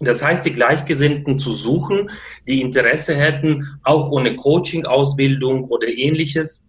[0.00, 2.10] Das heißt, die Gleichgesinnten zu suchen,
[2.48, 6.63] die Interesse hätten, auch ohne Coaching-Ausbildung oder ähnliches,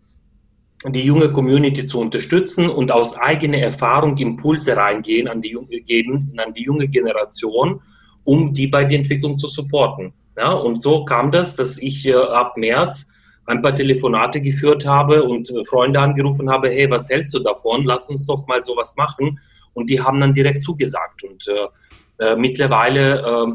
[0.88, 6.34] die junge Community zu unterstützen und aus eigener Erfahrung Impulse reingehen an die junge, geben,
[6.38, 7.82] an die junge Generation,
[8.24, 10.14] um die bei der Entwicklung zu supporten.
[10.38, 13.10] Ja, und so kam das, dass ich äh, ab März
[13.46, 17.86] ein paar Telefonate geführt habe und äh, Freunde angerufen habe, hey, was hältst du davon?
[17.86, 19.40] Lass uns doch mal sowas machen.
[19.74, 21.24] Und die haben dann direkt zugesagt.
[21.24, 23.54] Und äh, äh mittlerweile, äh,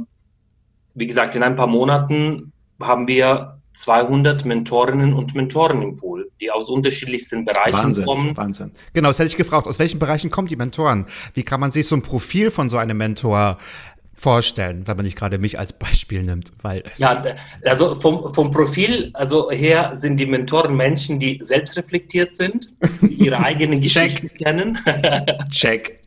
[0.95, 6.51] wie gesagt, in ein paar Monaten haben wir 200 Mentorinnen und Mentoren im Pool, die
[6.51, 8.37] aus unterschiedlichsten Bereichen Wahnsinn, kommen.
[8.37, 8.73] Wahnsinn.
[8.95, 9.67] Genau, das hätte ich gefragt.
[9.67, 11.07] Aus welchen Bereichen kommen die Mentoren?
[11.35, 13.59] Wie kann man sich so ein Profil von so einem Mentor
[14.15, 16.53] vorstellen, wenn man nicht gerade mich als Beispiel nimmt?
[16.63, 17.25] Weil ja,
[17.65, 23.39] also vom, vom Profil also her sind die Mentoren Menschen, die selbstreflektiert sind, die ihre
[23.45, 24.79] eigenen Geschichten kennen.
[25.51, 26.01] Check.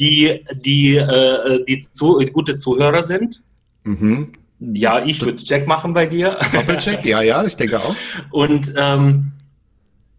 [0.00, 3.42] die, die, äh, die zu, gute Zuhörer sind.
[3.84, 6.38] Mhm ja, ich würde Check machen bei dir.
[6.52, 7.94] Doppelcheck, ja, ja, ich denke auch.
[8.30, 9.32] Und ähm,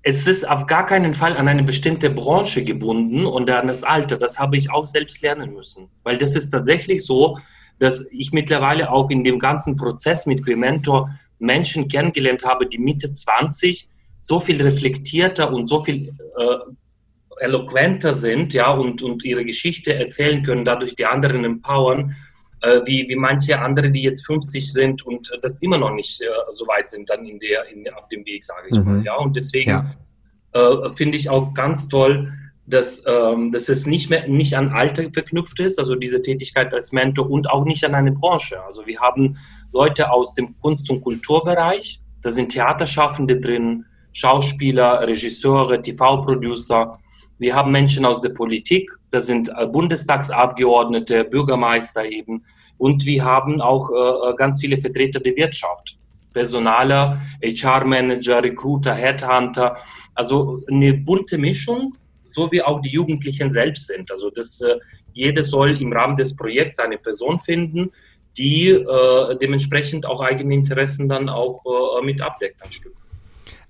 [0.04, 4.18] es ist auf gar keinen Fall an eine bestimmte Branche gebunden und an das Alter.
[4.18, 5.90] Das habe ich auch selbst lernen müssen.
[6.04, 7.40] Weil das ist tatsächlich so,
[7.80, 13.12] dass ich mittlerweile auch in dem ganzen Prozess mit Quementor Menschen kennengelernt habe, die Mitte
[13.12, 19.94] 20 so viel reflektierter und so viel äh, eloquenter sind, ja, und, und ihre Geschichte
[19.94, 22.16] erzählen können, dadurch die anderen empowern,
[22.62, 26.22] äh, wie, wie manche andere, die jetzt 50 sind und äh, das immer noch nicht
[26.22, 28.86] äh, so weit sind dann in der, in, auf dem Weg, sage ich mhm.
[28.86, 29.16] mal, ja.
[29.16, 29.96] Und deswegen ja.
[30.54, 32.32] Äh, finde ich auch ganz toll,
[32.66, 36.92] dass, ähm, dass es nicht mehr nicht an Alter verknüpft ist, also diese Tätigkeit als
[36.92, 38.62] Mentor und auch nicht an eine Branche.
[38.64, 39.38] Also wir haben
[39.72, 47.00] Leute aus dem Kunst- und Kulturbereich, da sind Theaterschaffende drin, Schauspieler, Regisseure, TV-Producer.
[47.40, 52.44] Wir haben Menschen aus der Politik, das sind äh, Bundestagsabgeordnete, Bürgermeister eben.
[52.78, 55.98] Und wir haben auch äh, ganz viele Vertreter der Wirtschaft.
[56.34, 59.78] Personaler, HR-Manager, Recruiter, Headhunter.
[60.14, 61.96] Also eine bunte Mischung,
[62.26, 64.12] so wie auch die Jugendlichen selbst sind.
[64.12, 64.76] Also das, äh,
[65.14, 67.92] jeder soll im Rahmen des Projekts eine Person finden,
[68.38, 72.94] die äh, dementsprechend auch eigene Interessen dann auch äh, mit abdeckt ein Stück.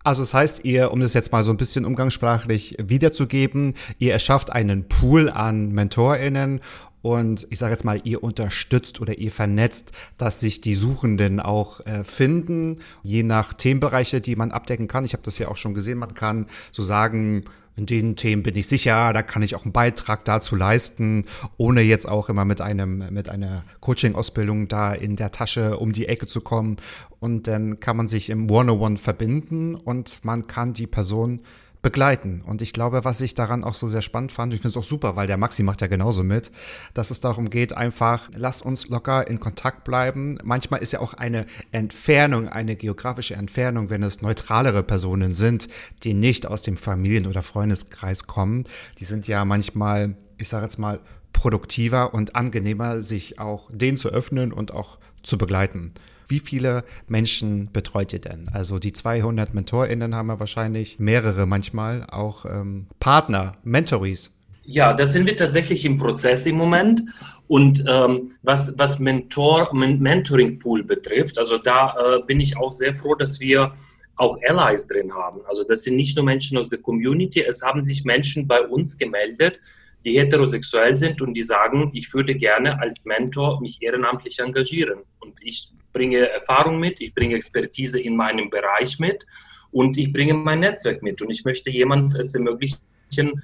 [0.08, 4.54] Also das heißt, ihr, um das jetzt mal so ein bisschen umgangssprachlich wiederzugeben, ihr erschafft
[4.54, 6.62] einen Pool an MentorInnen
[7.02, 11.86] und ich sage jetzt mal, ihr unterstützt oder ihr vernetzt, dass sich die Suchenden auch
[11.86, 15.04] äh, finden, je nach Themenbereiche, die man abdecken kann.
[15.04, 17.43] Ich habe das ja auch schon gesehen, man kann so sagen,
[17.78, 21.26] in den Themen bin ich sicher, da kann ich auch einen Beitrag dazu leisten,
[21.58, 26.08] ohne jetzt auch immer mit einem, mit einer Coaching-Ausbildung da in der Tasche um die
[26.08, 26.78] Ecke zu kommen.
[27.20, 31.42] Und dann kann man sich im One-on-One verbinden und man kann die Person
[31.88, 32.41] begleiten.
[32.45, 34.89] Und ich glaube, was ich daran auch so sehr spannend fand, ich finde es auch
[34.89, 36.52] super, weil der Maxi macht ja genauso mit,
[36.93, 40.38] dass es darum geht, einfach, lasst uns locker in Kontakt bleiben.
[40.43, 45.69] Manchmal ist ja auch eine Entfernung, eine geografische Entfernung, wenn es neutralere Personen sind,
[46.04, 48.65] die nicht aus dem Familien- oder Freundeskreis kommen.
[49.00, 51.00] Die sind ja manchmal, ich sage jetzt mal,
[51.32, 55.93] produktiver und angenehmer, sich auch denen zu öffnen und auch zu begleiten.
[56.27, 58.49] Wie viele Menschen betreut ihr denn?
[58.51, 64.34] Also die 200 MentorInnen haben ja wahrscheinlich mehrere manchmal, auch ähm, Partner, Mentories.
[64.63, 67.03] Ja, da sind wir tatsächlich im Prozess im Moment.
[67.47, 72.93] Und ähm, was, was Mentor, Mentoring Pool betrifft, also da äh, bin ich auch sehr
[72.93, 73.73] froh, dass wir
[74.17, 75.39] auch Allies drin haben.
[75.47, 78.97] Also das sind nicht nur Menschen aus der Community, es haben sich Menschen bei uns
[78.97, 79.62] gemeldet,
[80.05, 84.99] die heterosexuell sind und die sagen, ich würde gerne als Mentor mich ehrenamtlich engagieren.
[85.19, 89.25] Und ich bringe Erfahrung mit, ich bringe Expertise in meinem Bereich mit
[89.71, 91.21] und ich bringe mein Netzwerk mit.
[91.21, 92.79] Und ich möchte jemand es ermöglichen,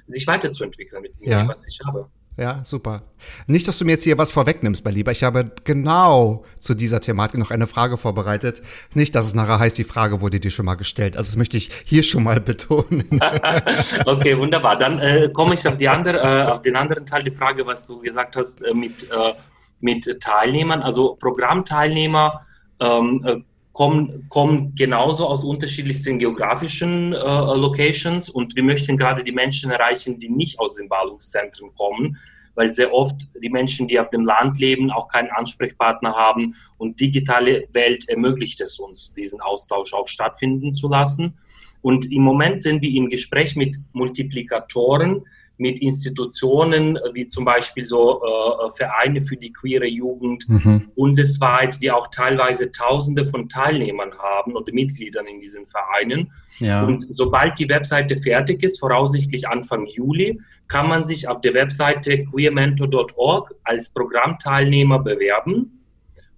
[0.06, 1.48] sich weiterzuentwickeln mit dem, ja.
[1.48, 2.08] was ich habe.
[2.36, 3.02] Ja, super.
[3.46, 5.12] Nicht, dass du mir jetzt hier was vorwegnimmst, mein Lieber.
[5.12, 8.60] Ich habe genau zu dieser Thematik noch eine Frage vorbereitet.
[8.92, 11.16] Nicht, dass es nachher heißt, die Frage wurde dir schon mal gestellt.
[11.16, 13.20] Also das möchte ich hier schon mal betonen.
[14.06, 14.76] okay, wunderbar.
[14.76, 17.86] Dann äh, komme ich auf, die andere, äh, auf den anderen Teil der Frage, was
[17.86, 19.34] du gesagt hast äh, mit, äh,
[19.80, 20.82] mit Teilnehmern.
[20.82, 22.44] Also Programmteilnehmer
[22.80, 23.36] ähm, äh,
[23.74, 30.18] kommen, kommen genauso aus unterschiedlichsten geografischen äh, Locations und wir möchten gerade die Menschen erreichen,
[30.18, 32.16] die nicht aus den Ballungszentren kommen,
[32.54, 37.00] weil sehr oft die Menschen, die auf dem Land leben, auch keinen Ansprechpartner haben und
[37.00, 41.36] digitale Welt ermöglicht es uns, diesen Austausch auch stattfinden zu lassen.
[41.82, 45.24] Und im Moment sind wir im Gespräch mit Multiplikatoren,
[45.56, 50.90] mit Institutionen wie zum Beispiel so äh, Vereine für die queere Jugend mhm.
[50.94, 56.32] bundesweit, die auch teilweise Tausende von Teilnehmern haben oder Mitgliedern in diesen Vereinen.
[56.58, 56.84] Ja.
[56.84, 62.24] Und sobald die Webseite fertig ist, voraussichtlich Anfang Juli, kann man sich auf der Webseite
[62.24, 65.84] queermentor.org als Programmteilnehmer bewerben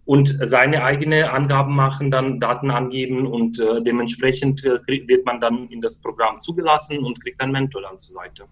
[0.05, 5.69] und seine eigene Angaben machen, dann Daten angeben und äh, dementsprechend äh, wird man dann
[5.69, 8.45] in das Programm zugelassen und kriegt einen Mentor dann zur Seite.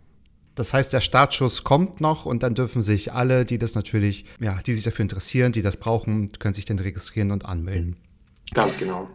[0.55, 4.61] Das heißt, der Startschuss kommt noch und dann dürfen sich alle, die das natürlich, ja,
[4.65, 7.97] die sich dafür interessieren, die das brauchen, können sich dann registrieren und anmelden.
[8.53, 9.09] Ganz genau.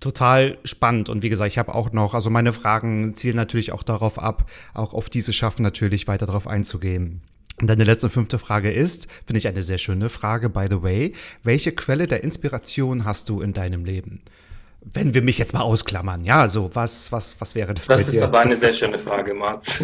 [0.00, 1.08] Total spannend.
[1.08, 4.48] Und wie gesagt, ich habe auch noch, also meine Fragen zielen natürlich auch darauf ab,
[4.72, 7.22] auch auf diese Schaffen natürlich weiter darauf einzugehen.
[7.60, 11.12] Und deine letzte fünfte Frage ist, finde ich eine sehr schöne Frage, by the way.
[11.42, 14.20] Welche Quelle der Inspiration hast du in deinem Leben?
[14.80, 17.86] Wenn wir mich jetzt mal ausklammern, ja, also was, was, was wäre das?
[17.86, 19.82] Das ist aber eine sehr schöne Frage, Mats.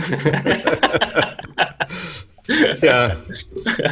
[2.80, 3.16] tja,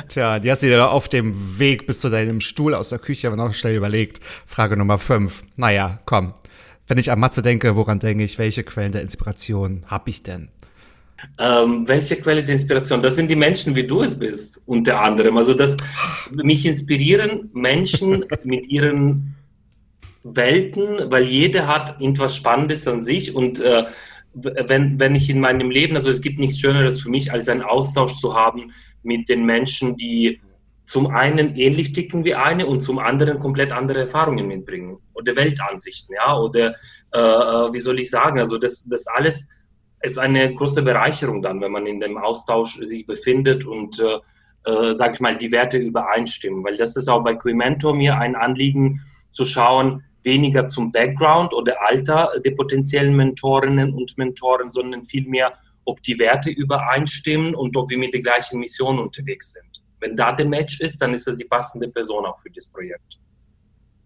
[0.09, 3.27] tja, die hast du dir auf dem Weg bis zu deinem Stuhl aus der Küche
[3.29, 4.21] aber noch schnell überlegt.
[4.47, 5.43] Frage Nummer fünf.
[5.57, 6.35] Naja, komm.
[6.87, 8.39] Wenn ich an Matze denke, woran denke ich?
[8.39, 10.49] Welche Quellen der Inspiration habe ich denn?
[11.39, 13.01] Ähm, welche Quelle der Inspiration?
[13.01, 15.37] Das sind die Menschen, wie du es bist, unter anderem.
[15.37, 15.77] Also, das
[16.31, 19.37] mich inspirieren Menschen mit ihren
[20.25, 23.85] Welten, weil jeder hat irgendwas Spannendes an sich und äh,
[24.35, 27.63] wenn, wenn ich in meinem Leben, also es gibt nichts Schöneres für mich, als einen
[27.63, 30.41] Austausch zu haben mit den Menschen, die
[30.85, 36.17] zum einen ähnlich ticken wie eine und zum anderen komplett andere Erfahrungen mitbringen oder Weltansichten,
[36.17, 36.75] ja, oder
[37.13, 39.49] äh, äh, wie soll ich sagen, also das, das alles
[40.01, 44.19] ist eine große Bereicherung dann, wenn man in dem Austausch sich befindet und äh,
[44.65, 48.35] äh, sage ich mal, die Werte übereinstimmen, weil das ist auch bei Quimento mir ein
[48.35, 55.53] Anliegen zu schauen, weniger zum Background oder Alter der potenziellen Mentorinnen und Mentoren, sondern vielmehr,
[55.85, 59.83] ob die Werte übereinstimmen und ob wir mit der gleichen Mission unterwegs sind.
[60.01, 63.19] Wenn da der Match ist, dann ist das die passende Person auch für das Projekt.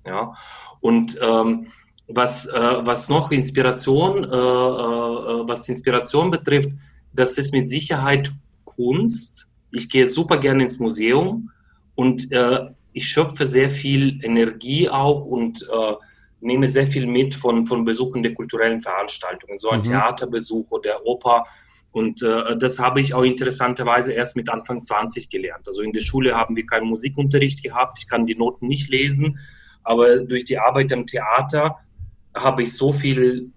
[0.06, 0.34] Ja,
[0.80, 1.66] und ähm,
[2.08, 6.70] was, äh, was noch Inspiration, äh, äh, was Inspiration betrifft,
[7.12, 8.30] das ist mit Sicherheit
[8.64, 9.48] Kunst.
[9.72, 11.50] Ich gehe super gerne ins Museum
[11.94, 15.92] und äh, ich schöpfe sehr viel Energie auch und äh,
[16.40, 19.84] nehme sehr viel mit von, von Besuchen der kulturellen Veranstaltungen, so ein mhm.
[19.84, 21.44] Theaterbesuch oder Oper.
[21.92, 25.66] Und äh, das habe ich auch interessanterweise erst mit Anfang 20 gelernt.
[25.66, 29.40] Also in der Schule haben wir keinen Musikunterricht gehabt, ich kann die Noten nicht lesen,
[29.84, 31.76] aber durch die Arbeit am Theater
[32.34, 33.50] habe ich so viel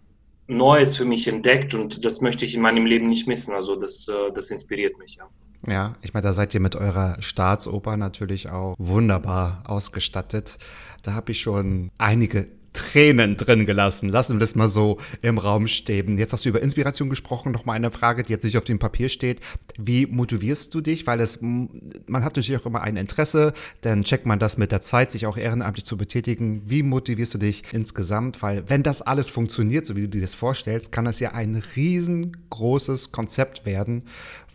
[0.47, 3.53] Neues für mich entdeckt und das möchte ich in meinem Leben nicht missen.
[3.53, 5.29] Also das, äh, das inspiriert mich, ja.
[5.67, 10.57] Ja, ich meine, da seid ihr mit eurer Staatsoper natürlich auch wunderbar ausgestattet.
[11.03, 14.09] Da habe ich schon einige Tränen drin gelassen.
[14.09, 16.17] Lassen wir das mal so im Raum stehen.
[16.17, 17.51] Jetzt hast du über Inspiration gesprochen.
[17.51, 19.39] Noch mal eine Frage, die jetzt nicht auf dem Papier steht.
[19.77, 21.07] Wie motivierst du dich?
[21.07, 23.53] Weil es, man hat natürlich auch immer ein Interesse.
[23.81, 26.61] Dann checkt man das mit der Zeit, sich auch ehrenamtlich zu betätigen.
[26.65, 28.41] Wie motivierst du dich insgesamt?
[28.41, 31.61] Weil wenn das alles funktioniert, so wie du dir das vorstellst, kann das ja ein
[31.75, 34.03] riesengroßes Konzept werden,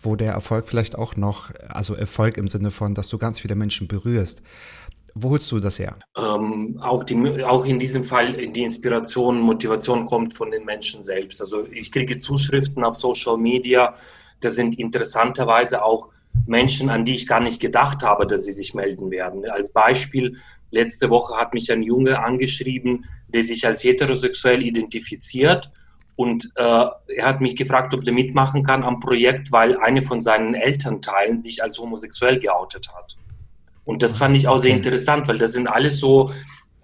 [0.05, 3.55] wo der Erfolg vielleicht auch noch, also Erfolg im Sinne von, dass du ganz viele
[3.55, 4.43] Menschen berührst.
[5.15, 5.97] Wo holst du das her?
[6.17, 11.41] Ähm, auch, die, auch in diesem Fall die Inspiration, Motivation kommt von den Menschen selbst.
[11.41, 13.95] Also ich kriege Zuschriften auf Social Media,
[14.41, 16.09] das sind interessanterweise auch
[16.47, 19.49] Menschen, an die ich gar nicht gedacht habe, dass sie sich melden werden.
[19.49, 20.39] Als Beispiel,
[20.71, 25.71] letzte Woche hat mich ein Junge angeschrieben, der sich als heterosexuell identifiziert.
[26.17, 30.21] Und äh, er hat mich gefragt, ob der mitmachen kann am Projekt, weil eine von
[30.21, 33.17] seinen Elternteilen sich als homosexuell geoutet hat.
[33.85, 36.31] Und das fand ich auch sehr interessant, weil das sind alles so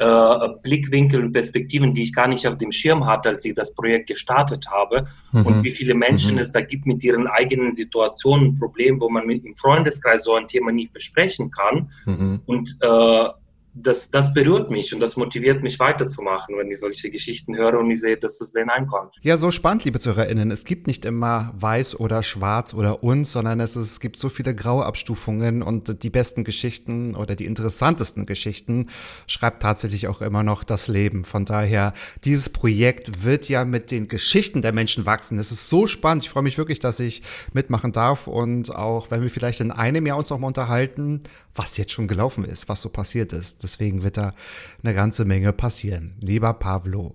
[0.00, 3.74] äh, Blickwinkel und Perspektiven, die ich gar nicht auf dem Schirm hatte, als ich das
[3.74, 5.06] Projekt gestartet habe.
[5.30, 5.46] Mhm.
[5.46, 6.40] Und wie viele Menschen mhm.
[6.40, 10.46] es da gibt mit ihren eigenen Situationen Problemen, wo man mit im Freundeskreis so ein
[10.46, 11.90] Thema nicht besprechen kann.
[12.06, 12.40] Mhm.
[12.46, 13.28] Und äh,
[13.72, 17.90] das, das berührt mich und das motiviert mich weiterzumachen, wenn ich solche Geschichten höre und
[17.90, 19.14] ich sehe, dass es denen einkommt.
[19.22, 20.50] Ja, so spannend, liebe ZuhörerInnen.
[20.50, 24.54] Es gibt nicht immer weiß oder schwarz oder uns, sondern es, es gibt so viele
[24.54, 28.88] graue Abstufungen und die besten Geschichten oder die interessantesten Geschichten
[29.28, 31.24] schreibt tatsächlich auch immer noch das Leben.
[31.24, 31.92] Von daher,
[32.24, 35.38] dieses Projekt wird ja mit den Geschichten der Menschen wachsen.
[35.38, 36.24] Es ist so spannend.
[36.24, 40.06] Ich freue mich wirklich, dass ich mitmachen darf und auch, wenn wir vielleicht in einem
[40.06, 41.20] Jahr uns noch mal unterhalten,
[41.54, 43.64] was jetzt schon gelaufen ist, was so passiert ist.
[43.70, 44.34] Deswegen wird da
[44.82, 46.14] eine ganze Menge passieren.
[46.20, 47.14] Lieber Pavlo,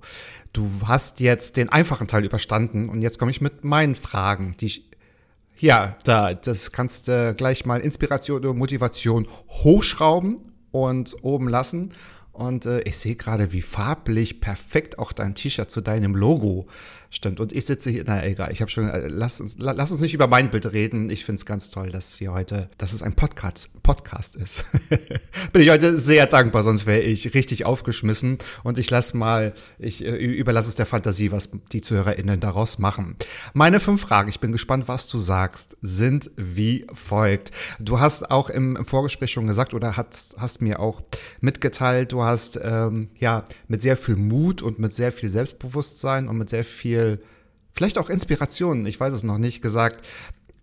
[0.54, 4.68] du hast jetzt den einfachen Teil überstanden und jetzt komme ich mit meinen Fragen, die
[4.68, 4.92] ich
[5.58, 10.42] ja, da, das kannst du gleich mal Inspiration oder Motivation hochschrauben
[10.72, 11.94] und oben lassen.
[12.34, 16.68] Und äh, ich sehe gerade, wie farblich perfekt auch dein T-Shirt zu deinem Logo
[17.10, 17.40] Stimmt.
[17.40, 20.14] Und ich sitze hier, na egal, ich habe schon, äh, lass uns, lass uns nicht
[20.14, 21.10] über mein Bild reden.
[21.10, 24.66] Ich finde es ganz toll, dass wir heute, dass es ein Podcast, Podcast ist.
[25.54, 28.38] Bin ich heute sehr dankbar, sonst wäre ich richtig aufgeschmissen.
[28.64, 33.16] Und ich lasse mal, ich äh, überlasse es der Fantasie, was die ZuhörerInnen daraus machen.
[33.54, 37.52] Meine fünf Fragen, ich bin gespannt, was du sagst, sind wie folgt.
[37.80, 41.02] Du hast auch im, im Vorgespräch schon gesagt oder hast, hast mir auch
[41.42, 46.38] mitgeteilt, du hast ähm, ja mit sehr viel Mut und mit sehr viel Selbstbewusstsein und
[46.38, 46.95] mit sehr viel
[47.74, 50.06] vielleicht auch Inspiration, ich weiß es noch nicht, gesagt,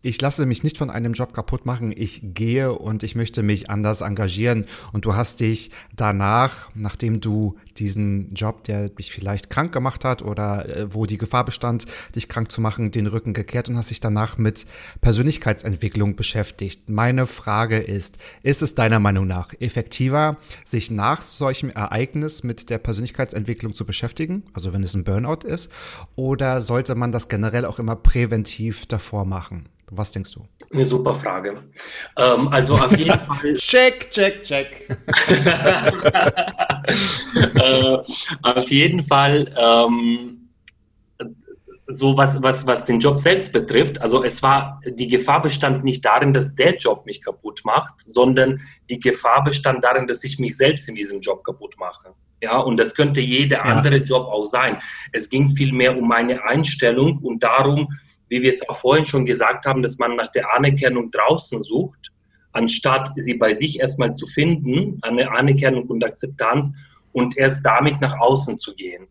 [0.03, 1.93] ich lasse mich nicht von einem Job kaputt machen.
[1.97, 4.67] Ich gehe und ich möchte mich anders engagieren.
[4.93, 10.23] Und du hast dich danach, nachdem du diesen Job, der dich vielleicht krank gemacht hat
[10.23, 11.87] oder äh, wo die Gefahr bestand,
[12.17, 14.67] dich krank zu machen, den Rücken gekehrt und hast dich danach mit
[15.01, 16.91] Persönlichkeitsentwicklung beschäftigt.
[16.91, 22.79] Meine Frage ist, ist es deiner Meinung nach effektiver, sich nach solchem Ereignis mit der
[22.79, 25.71] Persönlichkeitsentwicklung zu beschäftigen, also wenn es ein Burnout ist,
[26.17, 29.69] oder sollte man das generell auch immer präventiv davor machen?
[29.95, 30.49] Was denkst du?
[30.73, 31.65] Eine super Frage.
[32.17, 33.55] Ähm, also auf jeden Fall.
[33.57, 34.89] check, check, check.
[37.55, 37.99] äh,
[38.43, 39.55] auf jeden Fall.
[39.55, 40.49] Ähm,
[41.89, 46.03] so was, was, was den Job selbst betrifft, also es war, die Gefahr bestand nicht
[46.03, 50.57] darin, dass der Job mich kaputt macht, sondern die Gefahr bestand darin, dass ich mich
[50.57, 52.15] selbst in diesem Job kaputt mache.
[52.41, 53.65] Ja, und das könnte jeder ja.
[53.65, 54.79] andere Job auch sein.
[55.13, 57.89] Es ging vielmehr um meine Einstellung und darum,
[58.33, 62.13] wie wir es auch vorhin schon gesagt haben, dass man nach der Anerkennung draußen sucht
[62.53, 66.73] anstatt sie bei sich erstmal zu finden, eine Anerkennung und Akzeptanz
[67.13, 69.09] und erst damit nach außen zu gehen.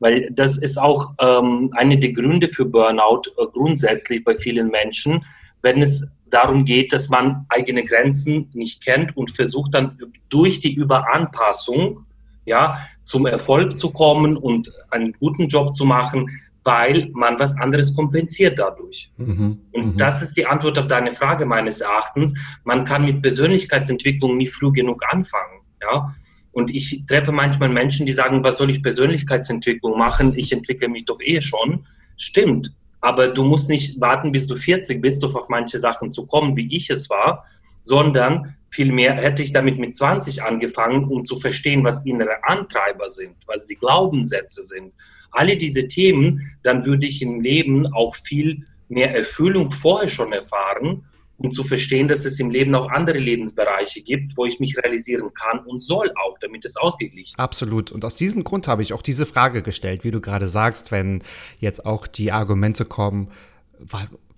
[0.00, 5.24] Weil das ist auch ähm, eine der Gründe für Burnout äh, grundsätzlich bei vielen Menschen,
[5.62, 10.74] wenn es darum geht, dass man eigene Grenzen nicht kennt und versucht dann durch die
[10.74, 12.06] Überanpassung
[12.44, 16.28] ja, zum Erfolg zu kommen und einen guten Job zu machen,
[16.64, 19.12] weil man was anderes kompensiert dadurch.
[19.18, 19.60] Mhm.
[19.72, 19.96] Und mhm.
[19.98, 22.34] das ist die Antwort auf deine Frage meines Erachtens.
[22.64, 25.60] Man kann mit Persönlichkeitsentwicklung nie früh genug anfangen.
[25.82, 26.14] Ja?
[26.52, 30.32] Und ich treffe manchmal Menschen, die sagen, was soll ich Persönlichkeitsentwicklung machen?
[30.36, 31.86] Ich entwickle mich doch eh schon.
[32.16, 32.72] Stimmt.
[33.00, 36.56] Aber du musst nicht warten, bis du 40 bist, um auf manche Sachen zu kommen,
[36.56, 37.44] wie ich es war,
[37.82, 43.36] sondern vielmehr hätte ich damit mit 20 angefangen, um zu verstehen, was innere Antreiber sind,
[43.46, 44.94] was die Glaubenssätze sind.
[45.34, 51.04] Alle diese Themen, dann würde ich im Leben auch viel mehr Erfüllung vorher schon erfahren
[51.36, 55.32] um zu verstehen, dass es im Leben auch andere Lebensbereiche gibt, wo ich mich realisieren
[55.34, 57.92] kann und soll auch, damit es ausgeglichen Absolut.
[57.92, 61.22] Und aus diesem Grund habe ich auch diese Frage gestellt, wie du gerade sagst, wenn
[61.60, 63.28] jetzt auch die Argumente kommen,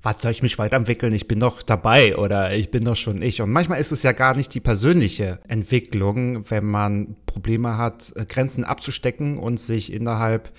[0.03, 1.13] was soll ich mich weiterentwickeln?
[1.13, 3.43] Ich bin doch dabei oder ich bin doch schon ich.
[3.43, 8.65] Und manchmal ist es ja gar nicht die persönliche Entwicklung, wenn man Probleme hat, Grenzen
[8.65, 10.53] abzustecken und sich innerhalb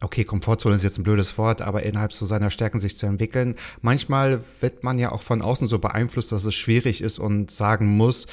[0.00, 3.56] okay, Komfortzone ist jetzt ein blödes Wort, aber innerhalb so seiner Stärken sich zu entwickeln.
[3.80, 7.86] Manchmal wird man ja auch von außen so beeinflusst, dass es schwierig ist und sagen
[7.86, 8.26] muss,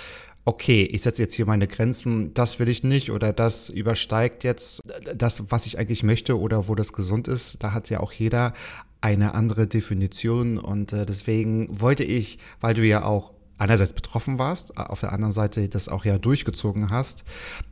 [0.45, 4.82] okay, ich setze jetzt hier meine Grenzen, das will ich nicht oder das übersteigt jetzt
[5.15, 7.63] das, was ich eigentlich möchte oder wo das gesund ist.
[7.63, 8.54] Da hat ja auch jeder
[8.99, 13.32] eine andere Definition und äh, deswegen wollte ich, weil du ja auch
[13.63, 17.23] einerseits betroffen warst, auf der anderen Seite das auch ja durchgezogen hast,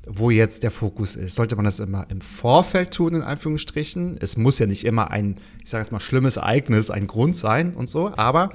[0.07, 1.35] wo jetzt der Fokus ist.
[1.35, 4.17] Sollte man das immer im Vorfeld tun, in Anführungsstrichen?
[4.19, 7.75] Es muss ja nicht immer ein, ich sage jetzt mal, schlimmes Ereignis, ein Grund sein
[7.75, 8.51] und so, aber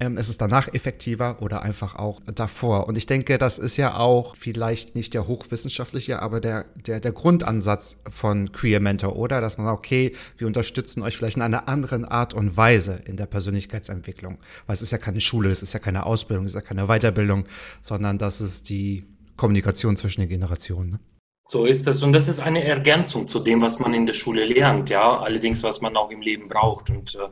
[0.00, 2.88] ähm, es ist danach effektiver oder einfach auch davor.
[2.88, 7.12] Und ich denke, das ist ja auch vielleicht nicht der hochwissenschaftliche, aber der, der, der
[7.12, 9.40] Grundansatz von Queer Mentor, oder?
[9.40, 13.16] Dass man sagt, okay, wir unterstützen euch vielleicht in einer anderen Art und Weise in
[13.16, 14.38] der Persönlichkeitsentwicklung.
[14.66, 16.86] Weil es ist ja keine Schule, es ist ja keine Ausbildung, es ist ja keine
[16.86, 17.44] Weiterbildung,
[17.82, 19.04] sondern das ist die
[19.36, 20.90] Kommunikation zwischen den Generationen.
[20.92, 21.00] Ne?
[21.46, 22.02] So ist das.
[22.02, 25.20] Und das ist eine Ergänzung zu dem, was man in der Schule lernt, ja.
[25.20, 26.90] Allerdings, was man auch im Leben braucht.
[26.90, 27.28] Und äh,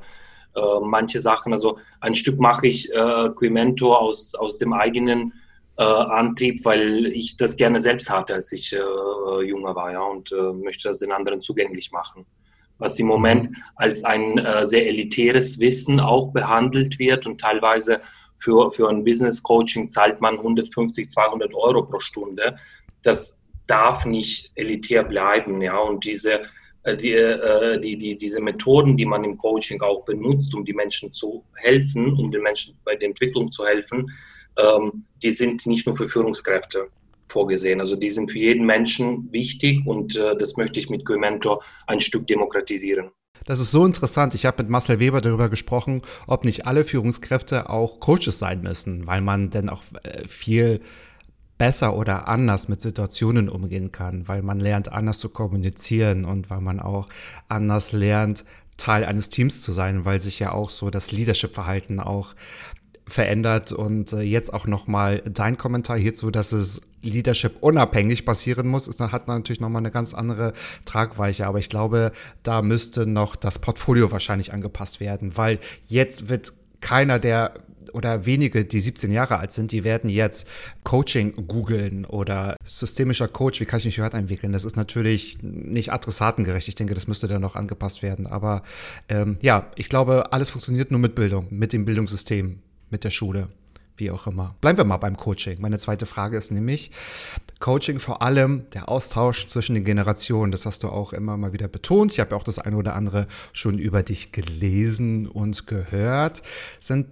[0.54, 1.52] äh, manche Sachen.
[1.52, 5.32] Also ein Stück mache ich äh, Quimento aus, aus dem eigenen
[5.78, 10.32] äh, Antrieb, weil ich das gerne selbst hatte, als ich äh, jünger war, ja, und
[10.32, 12.26] äh, möchte das den anderen zugänglich machen.
[12.78, 18.00] Was im Moment als ein äh, sehr elitäres Wissen auch behandelt wird und teilweise
[18.36, 22.56] für, für ein Business Coaching zahlt man 150, 200 Euro pro Stunde.
[23.02, 26.42] Das darf nicht elitär bleiben, ja, und diese
[26.96, 31.12] die, äh, die, die, diese Methoden, die man im Coaching auch benutzt, um die Menschen
[31.12, 34.10] zu helfen, um den Menschen bei der Entwicklung zu helfen,
[34.58, 36.88] ähm, die sind nicht nur für Führungskräfte
[37.28, 37.80] vorgesehen.
[37.80, 42.00] Also die sind für jeden Menschen wichtig und äh, das möchte ich mit GoMentor ein
[42.00, 43.10] Stück demokratisieren.
[43.44, 44.34] Das ist so interessant.
[44.34, 49.06] Ich habe mit Marcel Weber darüber gesprochen, ob nicht alle Führungskräfte auch Coaches sein müssen,
[49.06, 49.82] weil man dann auch
[50.26, 50.80] viel
[51.58, 56.60] besser oder anders mit Situationen umgehen kann, weil man lernt anders zu kommunizieren und weil
[56.60, 57.08] man auch
[57.48, 58.44] anders lernt,
[58.76, 62.34] Teil eines Teams zu sein, weil sich ja auch so das Leadership-Verhalten auch
[63.08, 68.86] verändert und äh, jetzt auch nochmal dein Kommentar hierzu, dass es Leadership unabhängig passieren muss,
[68.86, 70.52] ist, hat natürlich nochmal eine ganz andere
[70.84, 71.46] Tragweite.
[71.46, 77.18] Aber ich glaube, da müsste noch das Portfolio wahrscheinlich angepasst werden, weil jetzt wird keiner,
[77.18, 77.54] der
[77.94, 80.46] oder wenige, die 17 Jahre alt sind, die werden jetzt
[80.84, 84.52] Coaching googeln oder systemischer Coach, wie kann ich mich weiterentwickeln?
[84.52, 86.68] Das ist natürlich nicht adressatengerecht.
[86.68, 88.26] Ich denke, das müsste dann noch angepasst werden.
[88.26, 88.62] Aber
[89.08, 92.58] ähm, ja, ich glaube, alles funktioniert nur mit Bildung, mit dem Bildungssystem,
[92.90, 93.48] mit der Schule
[93.98, 94.54] wie auch immer.
[94.60, 95.60] Bleiben wir mal beim Coaching.
[95.60, 96.90] Meine zweite Frage ist nämlich
[97.60, 100.52] Coaching vor allem der Austausch zwischen den Generationen.
[100.52, 102.12] Das hast du auch immer mal wieder betont.
[102.12, 106.42] Ich habe auch das eine oder andere schon über dich gelesen und gehört.
[106.80, 107.06] Sind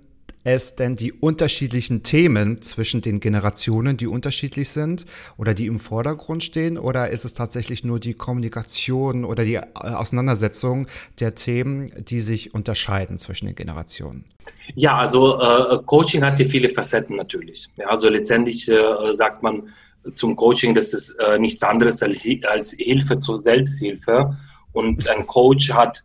[0.46, 5.04] es denn die unterschiedlichen Themen zwischen den Generationen, die unterschiedlich sind
[5.36, 6.78] oder die im Vordergrund stehen?
[6.78, 10.86] Oder ist es tatsächlich nur die Kommunikation oder die äh, Auseinandersetzung
[11.18, 14.24] der Themen, die sich unterscheiden zwischen den Generationen?
[14.76, 17.68] Ja, also äh, Coaching hat ja viele Facetten natürlich.
[17.76, 19.64] Ja, also letztendlich äh, sagt man
[20.14, 24.38] zum Coaching, das ist äh, nichts anderes als, als Hilfe zur Selbsthilfe.
[24.72, 26.04] Und ein Coach hat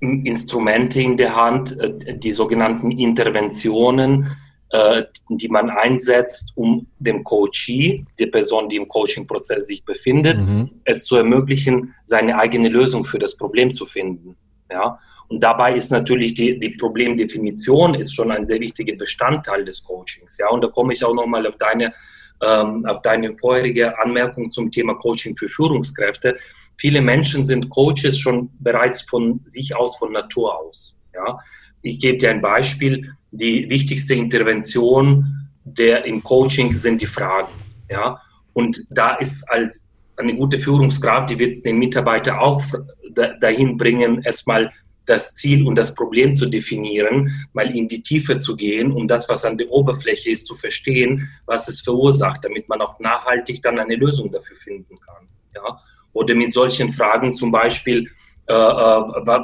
[0.00, 4.36] Instrumente in der Hand, äh, die sogenannten Interventionen,
[4.70, 10.70] äh, die man einsetzt, um dem Coachee, der Person, die im Coaching-Prozess sich befindet, mhm.
[10.84, 14.36] es zu ermöglichen, seine eigene Lösung für das Problem zu finden.
[14.70, 14.98] Ja?
[15.28, 20.38] Und dabei ist natürlich die, die Problemdefinition ist schon ein sehr wichtiger Bestandteil des Coachings.
[20.38, 21.92] Ja, und da komme ich auch nochmal auf deine,
[22.44, 26.36] ähm, auf deine vorherige Anmerkung zum Thema Coaching für Führungskräfte.
[26.78, 30.96] Viele Menschen sind Coaches schon bereits von sich aus, von Natur aus.
[31.14, 31.38] Ja,
[31.82, 33.14] ich gebe dir ein Beispiel.
[33.30, 37.52] Die wichtigste Intervention der im Coaching sind die Fragen.
[37.90, 38.20] Ja,
[38.52, 42.62] und da ist als eine gute Führungskraft, die wird den Mitarbeiter auch
[43.40, 44.72] dahin bringen, erstmal
[45.04, 49.28] das Ziel und das Problem zu definieren, mal in die Tiefe zu gehen, um das,
[49.28, 53.78] was an der Oberfläche ist, zu verstehen, was es verursacht, damit man auch nachhaltig dann
[53.78, 55.28] eine Lösung dafür finden kann.
[55.54, 55.80] Ja?
[56.16, 58.08] Oder mit solchen Fragen zum Beispiel,
[58.48, 58.56] äh, äh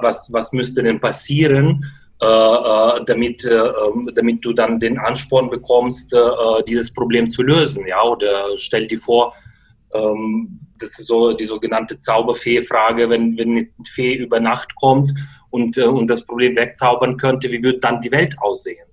[0.03, 1.85] was, was müsste denn passieren,
[2.21, 6.19] äh, äh damit, äh, ähm, damit du dann den Ansporn bekommst, äh,
[6.67, 7.87] dieses Problem zu lösen.
[7.87, 8.03] Ja?
[8.03, 9.35] Oder stell dir vor,
[9.93, 15.13] ähm, das ist so die sogenannte Zauberfee-Frage, wenn, wenn eine Fee über Nacht kommt
[15.51, 18.87] und, und das Problem wegzaubern könnte, wie würde dann die Welt aussehen?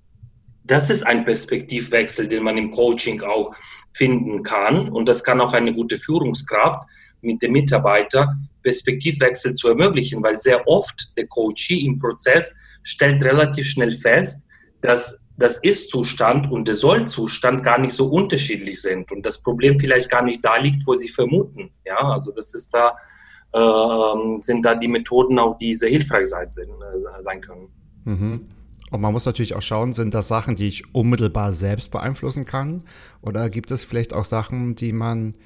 [0.64, 3.52] Das ist ein Perspektivwechsel, den man im Coaching auch
[3.92, 4.90] finden kann.
[4.90, 6.80] Und das kann auch eine gute Führungskraft
[7.22, 13.66] mit dem Mitarbeiter Perspektivwechsel zu ermöglichen, weil sehr oft der Coachee im Prozess stellt relativ
[13.66, 14.46] schnell fest,
[14.80, 20.10] dass das Ist-Zustand und der Soll-Zustand gar nicht so unterschiedlich sind und das Problem vielleicht
[20.10, 21.70] gar nicht da liegt, wo sie vermuten.
[21.84, 22.94] Ja, also das ist da,
[23.52, 27.68] äh, sind da die Methoden auch, die sehr hilfreich sein, äh, sein können.
[28.04, 28.44] Mhm.
[28.90, 32.82] Und man muss natürlich auch schauen, sind das Sachen, die ich unmittelbar selbst beeinflussen kann?
[33.22, 35.36] Oder gibt es vielleicht auch Sachen, die man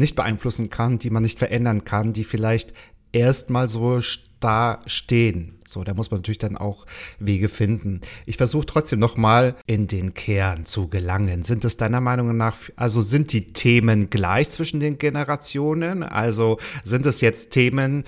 [0.00, 2.72] nicht beeinflussen kann, die man nicht verändern kann, die vielleicht
[3.12, 4.00] erstmal so
[4.40, 5.58] da stehen.
[5.66, 6.86] So, da muss man natürlich dann auch
[7.18, 8.00] Wege finden.
[8.26, 11.44] Ich versuche trotzdem nochmal in den Kern zu gelangen.
[11.44, 16.02] Sind es deiner Meinung nach, also sind die Themen gleich zwischen den Generationen?
[16.02, 18.04] Also sind es jetzt Themen,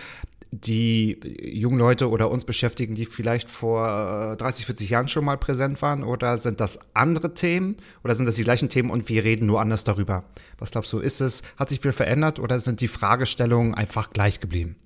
[0.53, 5.39] die jungen Leute oder uns beschäftigen, die vielleicht vor 30, äh, 40 Jahren schon mal
[5.39, 6.05] präsent waren?
[6.05, 7.79] Oder sind das andere Themen?
[8.05, 10.25] Oder sind das die gleichen Themen und wir reden nur anders darüber?
[10.59, 14.41] Was glaubst du, ist es, hat sich viel verändert oder sind die Fragestellungen einfach gleich
[14.41, 14.77] geblieben?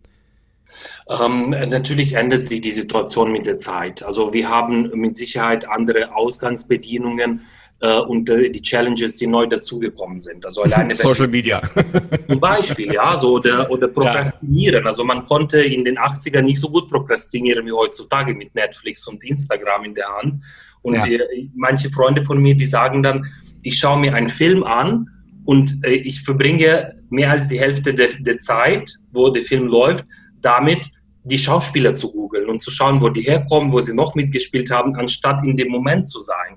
[1.08, 4.04] Ähm, natürlich ändert sich die Situation mit der Zeit.
[4.04, 7.42] Also wir haben mit Sicherheit andere Ausgangsbedienungen
[7.80, 10.44] äh, und äh, die Challenges, die neu dazugekommen sind.
[10.46, 11.62] Also alleine Social Media.
[12.28, 14.82] zum Beispiel, ja, so oder, oder Prokrastinieren.
[14.82, 14.86] Ja.
[14.86, 19.22] Also man konnte in den 80ern nicht so gut prokrastinieren wie heutzutage mit Netflix und
[19.24, 20.36] Instagram in der Hand.
[20.82, 21.06] Und ja.
[21.06, 23.26] äh, manche Freunde von mir, die sagen dann,
[23.62, 25.08] ich schaue mir einen Film an
[25.44, 30.04] und äh, ich verbringe mehr als die Hälfte der, der Zeit, wo der Film läuft,
[30.40, 30.90] damit,
[31.24, 34.94] die Schauspieler zu googeln und zu schauen, wo die herkommen, wo sie noch mitgespielt haben,
[34.94, 36.56] anstatt in dem Moment zu sein.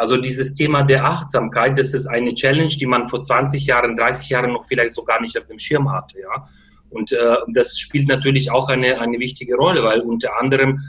[0.00, 4.30] Also dieses Thema der Achtsamkeit, das ist eine Challenge, die man vor 20 Jahren, 30
[4.30, 6.20] Jahren noch vielleicht so gar nicht auf dem Schirm hatte.
[6.20, 6.48] Ja?
[6.88, 10.80] Und äh, das spielt natürlich auch eine, eine wichtige Rolle, weil unter anderem,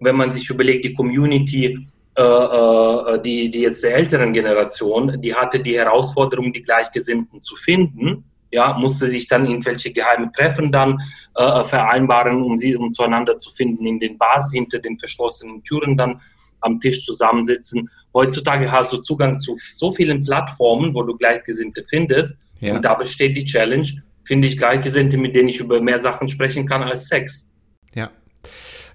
[0.00, 5.34] wenn man sich überlegt, die Community, äh, äh, die, die jetzt der älteren Generation, die
[5.34, 10.98] hatte die Herausforderung, die Gleichgesinnten zu finden ja, musste sich dann irgendwelche geheime Treffen dann
[11.34, 15.96] äh, vereinbaren, um sie um zueinander zu finden, in den Bars hinter den verschlossenen Türen
[15.96, 16.20] dann
[16.60, 17.88] am Tisch zusammensitzen.
[18.12, 22.38] Heutzutage hast du Zugang zu so vielen Plattformen, wo du Gleichgesinnte findest.
[22.60, 22.74] Ja.
[22.74, 23.88] Und da besteht die Challenge,
[24.24, 27.48] finde ich Gleichgesinnte, mit denen ich über mehr Sachen sprechen kann als Sex.
[27.94, 28.10] Ja.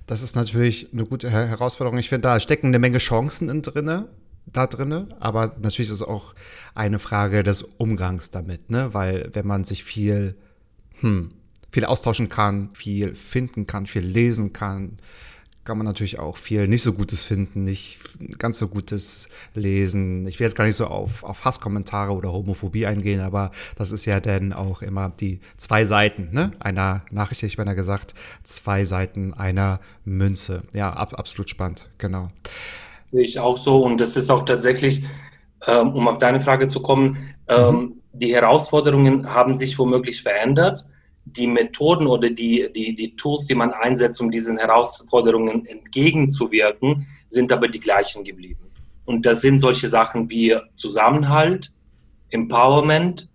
[0.06, 1.98] Das ist natürlich eine gute Herausforderung.
[1.98, 4.06] Ich finde, da stecken eine Menge Chancen drin
[4.46, 6.34] da drin, aber natürlich ist es auch
[6.74, 8.94] eine Frage des Umgangs damit, ne?
[8.94, 10.36] Weil wenn man sich viel,
[11.00, 11.32] hm,
[11.72, 14.98] viel austauschen kann, viel finden kann, viel lesen kann,
[15.66, 17.98] kann man natürlich auch viel nicht so Gutes finden, nicht
[18.38, 20.28] ganz so Gutes lesen.
[20.28, 24.06] Ich will jetzt gar nicht so auf, auf Hasskommentare oder Homophobie eingehen, aber das ist
[24.06, 26.52] ja dann auch immer die zwei Seiten ne?
[26.60, 28.14] einer Nachricht, ich meine gesagt,
[28.44, 30.64] zwei Seiten einer Münze.
[30.72, 32.30] Ja, ab, absolut spannend, genau.
[33.12, 33.84] Sehe ich auch so.
[33.84, 35.04] Und das ist auch tatsächlich,
[35.66, 37.94] ähm, um auf deine Frage zu kommen, ähm, mhm.
[38.14, 40.86] die Herausforderungen haben sich womöglich verändert.
[41.26, 47.52] Die Methoden oder die, die, die Tools, die man einsetzt, um diesen Herausforderungen entgegenzuwirken, sind
[47.52, 48.72] aber die gleichen geblieben.
[49.06, 51.72] Und das sind solche Sachen wie Zusammenhalt,
[52.30, 53.30] Empowerment,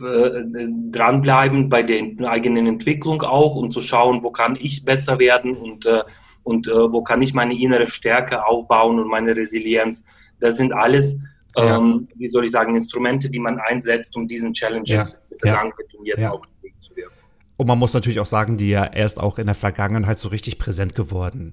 [0.00, 0.44] äh,
[0.92, 5.86] dranbleiben bei der eigenen Entwicklung auch und zu schauen, wo kann ich besser werden und
[5.86, 6.02] äh,
[6.48, 10.06] und äh, wo kann ich meine innere Stärke aufbauen und meine Resilienz.
[10.40, 11.20] Das sind alles,
[11.64, 11.78] ja.
[11.78, 15.54] ähm, wie soll ich sagen, Instrumente, die man einsetzt, um diesen Challenges ja.
[15.54, 15.62] ja.
[15.62, 16.30] und jetzt ja.
[16.30, 17.18] auch entgegenzuwirken.
[17.56, 20.58] Und man muss natürlich auch sagen, die ja erst auch in der Vergangenheit so richtig
[20.58, 21.52] präsent geworden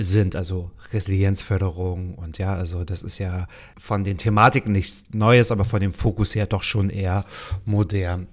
[0.00, 5.64] sind, also Resilienzförderung und ja, also das ist ja von den Thematiken nichts Neues, aber
[5.64, 7.24] von dem Fokus her doch schon eher
[7.64, 8.28] modern.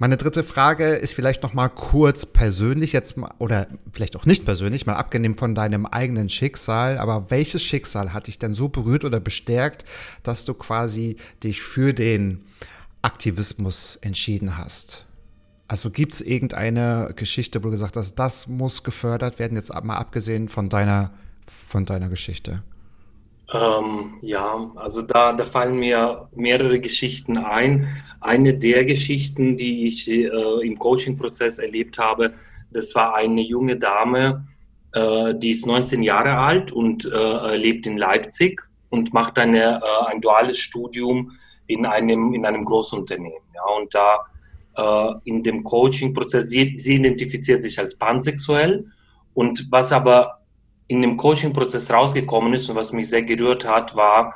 [0.00, 4.86] Meine dritte Frage ist vielleicht noch mal kurz persönlich jetzt oder vielleicht auch nicht persönlich,
[4.86, 6.98] mal abgenehm von deinem eigenen Schicksal.
[6.98, 9.84] Aber welches Schicksal hat dich denn so berührt oder bestärkt,
[10.22, 12.44] dass du quasi dich für den
[13.02, 15.06] Aktivismus entschieden hast?
[15.66, 19.96] Also gibt es irgendeine Geschichte, wo du gesagt hast, das muss gefördert werden, jetzt mal
[19.96, 21.10] abgesehen von deiner,
[21.46, 22.62] von deiner Geschichte?
[23.52, 27.88] Ähm, ja, also da, da fallen mir mehrere Geschichten ein.
[28.20, 30.28] Eine der Geschichten, die ich äh,
[30.62, 32.34] im Coaching-Prozess erlebt habe,
[32.70, 34.46] das war eine junge Dame,
[34.92, 40.06] äh, die ist 19 Jahre alt und äh, lebt in Leipzig und macht eine, äh,
[40.06, 41.32] ein duales Studium
[41.66, 43.42] in einem, in einem Großunternehmen.
[43.54, 44.18] Ja, und da
[44.76, 48.86] äh, in dem Coaching-Prozess, sie, sie identifiziert sich als pansexuell
[49.34, 50.37] und was aber
[50.88, 54.34] in dem Coaching-Prozess rausgekommen ist und was mich sehr gerührt hat, war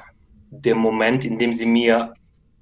[0.51, 2.15] der Moment, in dem sie mir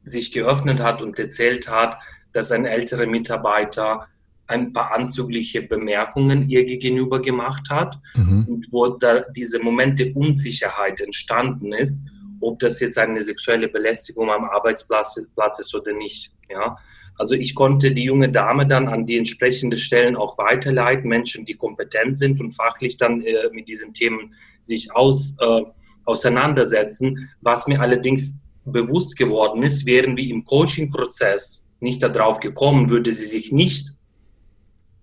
[0.05, 1.99] sich geöffnet hat und erzählt hat,
[2.32, 4.07] dass ein älterer Mitarbeiter
[4.47, 8.47] ein paar anzügliche Bemerkungen ihr gegenüber gemacht hat mhm.
[8.49, 12.03] und wo da diese Momente Unsicherheit entstanden ist,
[12.41, 16.32] ob das jetzt eine sexuelle Belästigung am Arbeitsplatz ist oder nicht.
[16.49, 16.76] Ja,
[17.21, 21.53] also ich konnte die junge Dame dann an die entsprechende Stellen auch weiterleiten, Menschen, die
[21.53, 25.61] kompetent sind und fachlich dann äh, mit diesen Themen sich aus, äh,
[26.07, 27.29] auseinandersetzen.
[27.43, 33.27] Was mir allerdings bewusst geworden ist, wären wir im Coaching-Prozess nicht darauf gekommen, würde sie
[33.27, 33.91] sich nicht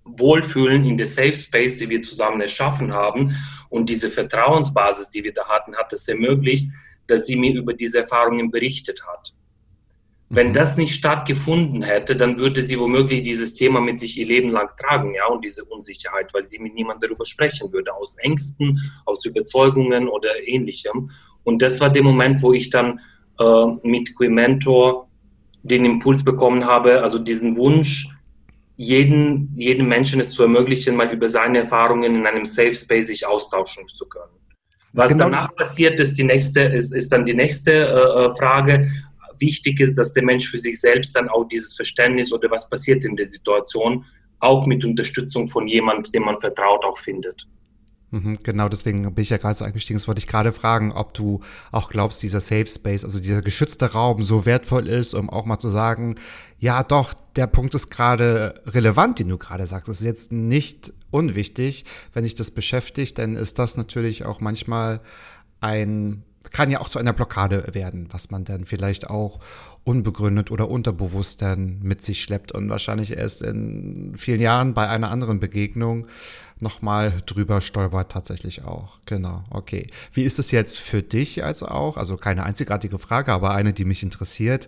[0.04, 3.36] wohlfühlen in der Safe Space, die wir zusammen erschaffen haben.
[3.70, 6.72] Und diese Vertrauensbasis, die wir da hatten, hat es ermöglicht,
[7.06, 9.37] dass sie mir über diese Erfahrungen berichtet hat.
[10.30, 10.54] Wenn mhm.
[10.54, 14.70] das nicht stattgefunden hätte, dann würde sie womöglich dieses Thema mit sich ihr Leben lang
[14.78, 19.26] tragen, ja, und diese Unsicherheit, weil sie mit niemandem darüber sprechen würde, aus Ängsten, aus
[19.26, 21.12] Überzeugungen oder ähnlichem.
[21.44, 23.00] Und das war der Moment, wo ich dann
[23.40, 25.08] äh, mit Mentor
[25.64, 28.08] den Impuls bekommen habe, also diesen Wunsch,
[28.76, 33.26] jeden, jeden Menschen es zu ermöglichen, mal über seine Erfahrungen in einem Safe Space sich
[33.26, 34.34] austauschen zu können.
[34.94, 35.26] Was genau.
[35.26, 38.90] danach passiert, ist die nächste, ist, ist dann die nächste äh, äh Frage
[39.40, 43.06] wichtig ist, dass der Mensch für sich selbst dann auch dieses Verständnis oder was passiert
[43.06, 44.06] in der Situation
[44.40, 47.48] auch mit Unterstützung von jemand, dem man vertraut, auch findet.
[48.12, 49.98] Mhm, genau, deswegen bin ich ja gerade so eingestiegen.
[49.98, 53.92] Das wollte ich gerade fragen, ob du auch glaubst, dieser Safe Space, also dieser geschützte
[53.92, 56.16] Raum so wertvoll ist, um auch mal zu sagen,
[56.58, 59.90] ja doch, der Punkt ist gerade relevant, den du gerade sagst.
[59.90, 61.84] Das ist jetzt nicht unwichtig,
[62.14, 65.02] wenn dich das beschäftigt, denn ist das natürlich auch manchmal
[65.60, 69.40] ein kann ja auch zu einer Blockade werden, was man dann vielleicht auch
[69.84, 75.10] unbegründet oder unterbewusst dann mit sich schleppt und wahrscheinlich erst in vielen Jahren bei einer
[75.10, 76.08] anderen Begegnung
[76.60, 79.00] nochmal drüber stolpert tatsächlich auch.
[79.06, 79.88] Genau, okay.
[80.12, 81.96] Wie ist es jetzt für dich also auch?
[81.96, 84.68] Also keine einzigartige Frage, aber eine, die mich interessiert.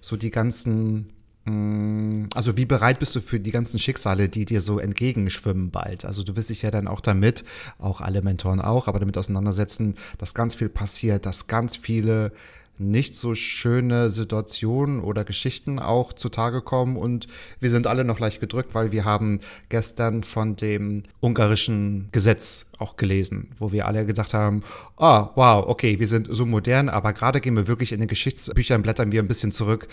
[0.00, 1.12] So die ganzen
[1.46, 6.04] also wie bereit bist du für die ganzen Schicksale, die dir so entgegenschwimmen bald?
[6.04, 7.44] Also du wirst dich ja dann auch damit,
[7.78, 12.32] auch alle Mentoren auch, aber damit auseinandersetzen, dass ganz viel passiert, dass ganz viele
[12.80, 17.26] nicht so schöne Situationen oder Geschichten auch zutage kommen und
[17.60, 22.96] wir sind alle noch leicht gedrückt, weil wir haben gestern von dem ungarischen Gesetz auch
[22.96, 24.62] gelesen, wo wir alle gesagt haben,
[24.96, 28.08] ah, oh, wow, okay, wir sind so modern, aber gerade gehen wir wirklich in den
[28.08, 29.86] Geschichtsbüchern, blättern wir ein bisschen zurück,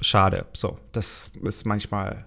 [0.00, 0.46] schade.
[0.52, 2.24] So, das ist manchmal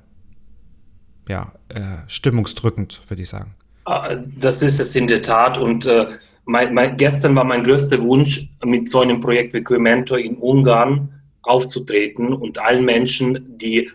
[1.28, 3.56] ja äh, stimmungsdrückend, würde ich sagen.
[3.86, 5.58] Ah, das ist es in der Tat.
[5.58, 6.08] Und äh,
[6.46, 11.22] mein, mein, gestern war mein größter Wunsch, mit so einem Projekt wie Mentor in Ungarn
[11.42, 13.90] aufzutreten und allen Menschen, die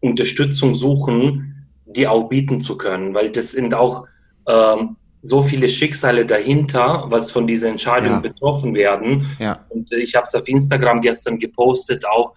[0.00, 4.06] Unterstützung suchen, die auch bieten zu können, weil das sind auch
[4.48, 8.20] ähm, so viele Schicksale dahinter, was von dieser Entscheidung ja.
[8.20, 9.34] betroffen werden.
[9.38, 9.64] Ja.
[9.70, 12.34] Und äh, ich habe es auf Instagram gestern gepostet, auch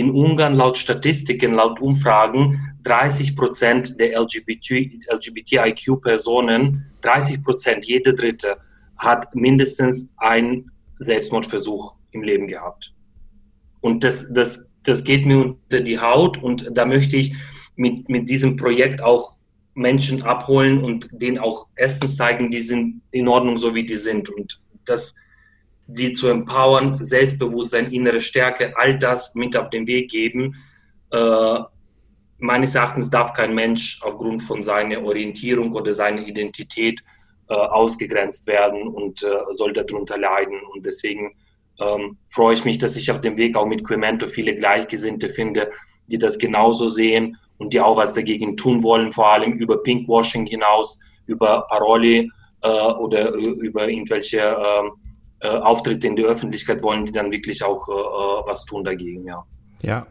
[0.00, 8.56] in Ungarn laut Statistiken, laut Umfragen 30 Prozent der LGBT, LGBTIQ-Personen, 30 Prozent, jede dritte,
[8.96, 12.94] hat mindestens einen Selbstmordversuch im Leben gehabt.
[13.82, 17.34] Und das, das, das geht mir unter die Haut und da möchte ich
[17.76, 19.36] mit, mit diesem Projekt auch
[19.74, 24.30] Menschen abholen und denen auch Essen zeigen, die sind in Ordnung, so wie die sind.
[24.30, 25.14] Und das,
[25.94, 30.56] die zu empowern, Selbstbewusstsein, innere Stärke, all das mit auf den Weg geben.
[31.10, 31.58] Äh,
[32.38, 37.00] meines Erachtens darf kein Mensch aufgrund von seiner Orientierung oder seiner Identität
[37.48, 40.60] äh, ausgegrenzt werden und äh, soll darunter leiden.
[40.72, 41.34] Und deswegen
[41.80, 45.70] ähm, freue ich mich, dass ich auf dem Weg auch mit Quemento viele Gleichgesinnte finde,
[46.06, 50.46] die das genauso sehen und die auch was dagegen tun wollen, vor allem über Pinkwashing
[50.46, 52.30] hinaus, über Paroli
[52.62, 54.92] äh, oder über irgendwelche ähm,
[55.40, 59.26] äh, Auftritte in der Öffentlichkeit wollen, die dann wirklich auch äh, äh, was tun dagegen,
[59.26, 59.44] ja.
[59.82, 60.06] Ja,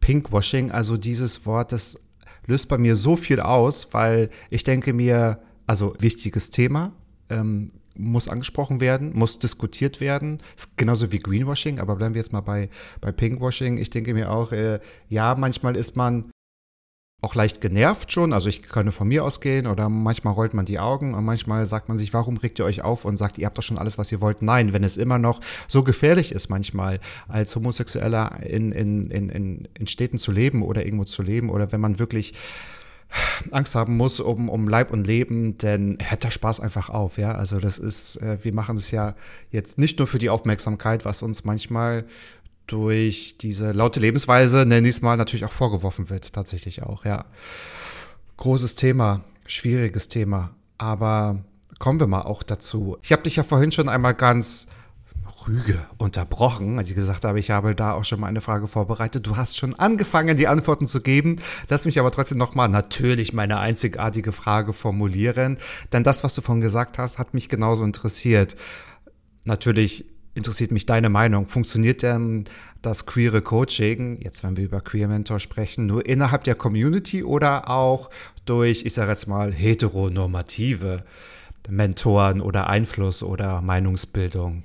[0.00, 1.98] Pinkwashing, also dieses Wort, das
[2.46, 6.92] löst bei mir so viel aus, weil ich denke mir, also wichtiges Thema,
[7.28, 10.38] ähm, muss angesprochen werden, muss diskutiert werden.
[10.76, 13.76] Genauso wie Greenwashing, aber bleiben wir jetzt mal bei, bei Pinkwashing.
[13.76, 16.30] Ich denke mir auch, äh, ja, manchmal ist man
[17.20, 18.32] auch leicht genervt schon.
[18.32, 21.88] Also ich kann von mir ausgehen oder manchmal rollt man die Augen und manchmal sagt
[21.88, 24.10] man sich, warum regt ihr euch auf und sagt, ihr habt doch schon alles, was
[24.10, 24.42] ihr wollt.
[24.42, 29.86] Nein, wenn es immer noch so gefährlich ist manchmal als Homosexueller in, in, in, in
[29.86, 32.32] Städten zu leben oder irgendwo zu leben oder wenn man wirklich
[33.50, 37.32] Angst haben muss um, um Leib und Leben, denn hört der Spaß einfach auf, ja.
[37.32, 39.14] Also das ist, äh, wir machen es ja
[39.50, 42.04] jetzt nicht nur für die Aufmerksamkeit, was uns manchmal
[42.70, 47.24] durch diese laute Lebensweise, nenne ich es mal, natürlich auch vorgeworfen wird, tatsächlich auch, ja.
[48.36, 51.44] Großes Thema, schwieriges Thema, aber
[51.78, 52.96] kommen wir mal auch dazu.
[53.02, 54.66] Ich habe dich ja vorhin schon einmal ganz
[55.46, 59.26] Rüge unterbrochen, als ich gesagt habe, ich habe da auch schon mal eine Frage vorbereitet.
[59.26, 61.36] Du hast schon angefangen, die Antworten zu geben.
[61.68, 65.58] Lass mich aber trotzdem nochmal natürlich meine einzigartige Frage formulieren.
[65.92, 68.56] Denn das, was du vorhin gesagt hast, hat mich genauso interessiert.
[69.44, 70.04] Natürlich
[70.34, 71.46] interessiert mich deine Meinung.
[71.46, 72.44] Funktioniert denn
[72.82, 77.68] das queere Coaching, jetzt wenn wir über Queer Mentor sprechen, nur innerhalb der Community oder
[77.68, 78.10] auch
[78.46, 81.04] durch, ich sage jetzt mal, heteronormative
[81.68, 84.64] Mentoren oder Einfluss oder Meinungsbildung?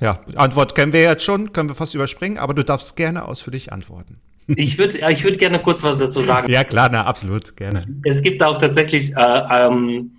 [0.00, 3.72] Ja, Antwort kennen wir jetzt schon, können wir fast überspringen, aber du darfst gerne ausführlich
[3.72, 4.18] antworten.
[4.46, 6.50] Ich würde ich würd gerne kurz was dazu sagen.
[6.50, 7.86] Ja, klar, na, absolut, gerne.
[8.04, 10.12] Es gibt auch tatsächlich äh, ähm,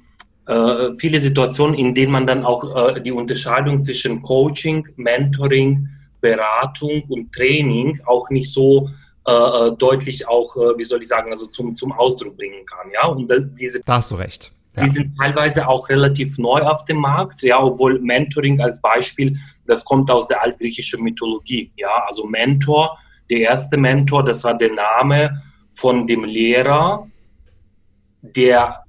[0.47, 5.89] äh, viele Situationen, in denen man dann auch äh, die Unterscheidung zwischen Coaching, Mentoring,
[6.21, 8.89] Beratung und Training auch nicht so
[9.27, 12.91] äh, äh, deutlich auch, äh, wie soll ich sagen, also zum, zum Ausdruck bringen kann.
[12.93, 14.51] Ja, und diese, da hast du recht.
[14.75, 14.83] Ja.
[14.83, 19.37] Die sind teilweise auch relativ neu auf dem Markt, ja, obwohl Mentoring als Beispiel
[19.67, 21.71] das kommt aus der altgriechischen Mythologie.
[21.75, 22.97] Ja, also Mentor,
[23.29, 25.43] der erste Mentor, das war der Name
[25.73, 27.07] von dem Lehrer,
[28.21, 28.83] der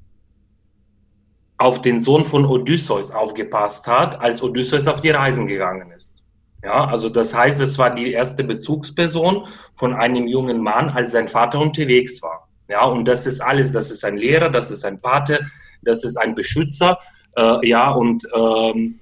[1.58, 6.22] auf den Sohn von Odysseus aufgepasst hat, als Odysseus auf die Reisen gegangen ist.
[6.62, 11.28] Ja, also das heißt, es war die erste Bezugsperson von einem jungen Mann, als sein
[11.28, 12.48] Vater unterwegs war.
[12.68, 15.46] Ja, und das ist alles, das ist ein Lehrer, das ist ein Pate,
[15.82, 16.98] das ist ein Beschützer,
[17.36, 18.98] äh, ja, und ähm,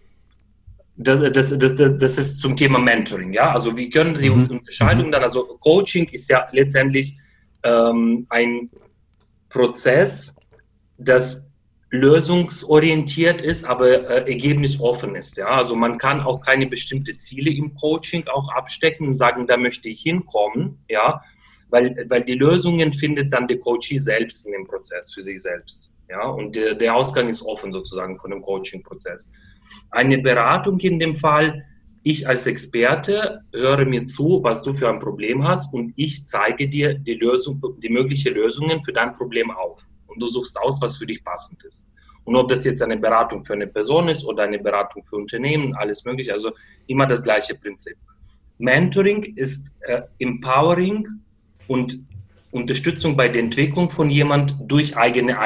[0.96, 3.52] das, das, das, das ist zum Thema Mentoring, ja.
[3.52, 4.50] Also wir können die mhm.
[4.50, 7.18] Unterscheidung dann, also Coaching ist ja letztendlich
[7.62, 8.70] ähm, ein
[9.48, 10.36] Prozess,
[10.98, 11.45] das
[11.90, 15.36] lösungsorientiert ist, aber äh, ergebnisoffen ist.
[15.36, 15.46] Ja?
[15.46, 19.88] Also man kann auch keine bestimmte Ziele im Coaching auch abstecken und sagen, da möchte
[19.88, 21.22] ich hinkommen, ja,
[21.68, 25.90] weil, weil die Lösungen findet dann der Coachee selbst in dem Prozess für sich selbst.
[26.08, 29.28] Ja, und der, der Ausgang ist offen sozusagen von dem Coaching-Prozess.
[29.90, 31.64] Eine Beratung in dem Fall,
[32.04, 36.68] ich als Experte höre mir zu, was du für ein Problem hast und ich zeige
[36.68, 39.88] dir die Lösung, die möglichen Lösungen für dein Problem auf.
[40.16, 41.88] Und du suchst aus, was für dich passend ist.
[42.24, 45.74] Und ob das jetzt eine Beratung für eine Person ist oder eine Beratung für Unternehmen,
[45.74, 46.52] alles mögliche, also
[46.86, 47.96] immer das gleiche Prinzip.
[48.56, 51.06] Mentoring ist äh, Empowering
[51.68, 52.00] und
[52.50, 55.36] Unterstützung bei der Entwicklung von jemand durch eigene,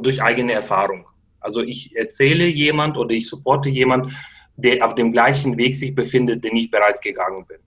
[0.00, 1.06] durch eigene Erfahrung.
[1.40, 4.12] Also ich erzähle jemand oder ich supporte jemand,
[4.56, 7.58] der auf dem gleichen Weg sich befindet, den ich bereits gegangen bin.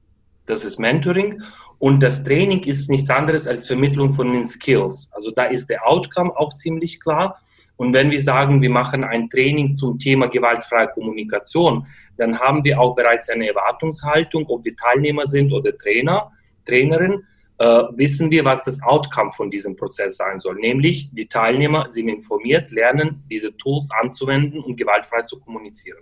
[0.45, 1.41] Das ist Mentoring.
[1.84, 5.10] Und das Training ist nichts anderes als Vermittlung von den Skills.
[5.12, 7.42] Also da ist der Outcome auch ziemlich klar.
[7.76, 12.80] Und wenn wir sagen, wir machen ein Training zum Thema gewaltfreie Kommunikation, dann haben wir
[12.80, 16.32] auch bereits eine Erwartungshaltung, ob wir Teilnehmer sind oder Trainer,
[16.66, 17.22] Trainerin,
[17.58, 17.66] äh,
[17.98, 20.56] wissen wir, was das Outcome von diesem Prozess sein soll.
[20.56, 26.00] Nämlich, die Teilnehmer sind informiert, lernen, diese Tools anzuwenden und gewaltfrei zu kommunizieren.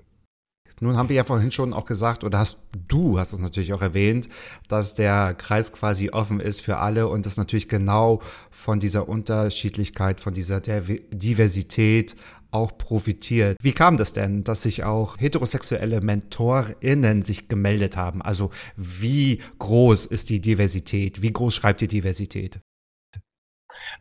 [0.84, 2.58] Nun haben wir ja vorhin schon auch gesagt, oder hast
[2.88, 4.28] du hast es natürlich auch erwähnt,
[4.68, 8.20] dass der Kreis quasi offen ist für alle und das natürlich genau
[8.50, 12.16] von dieser Unterschiedlichkeit, von dieser Diversität
[12.50, 13.58] auch profitiert.
[13.62, 18.24] Wie kam das denn, dass sich auch heterosexuelle MentorInnen sich gemeldet haben?
[18.24, 21.22] Also wie groß ist die Diversität?
[21.22, 22.60] Wie groß schreibt die Diversität?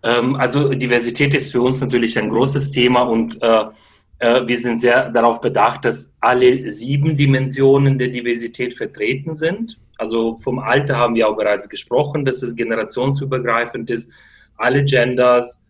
[0.03, 3.64] Ähm, also Diversität ist für uns natürlich ein großes Thema und äh,
[4.21, 9.79] wir sind sehr darauf bedacht, dass alle sieben Dimensionen der Diversität vertreten sind.
[9.97, 14.12] Also vom Alter haben wir auch bereits gesprochen, dass es generationsübergreifend ist.
[14.57, 15.62] Alle Genders,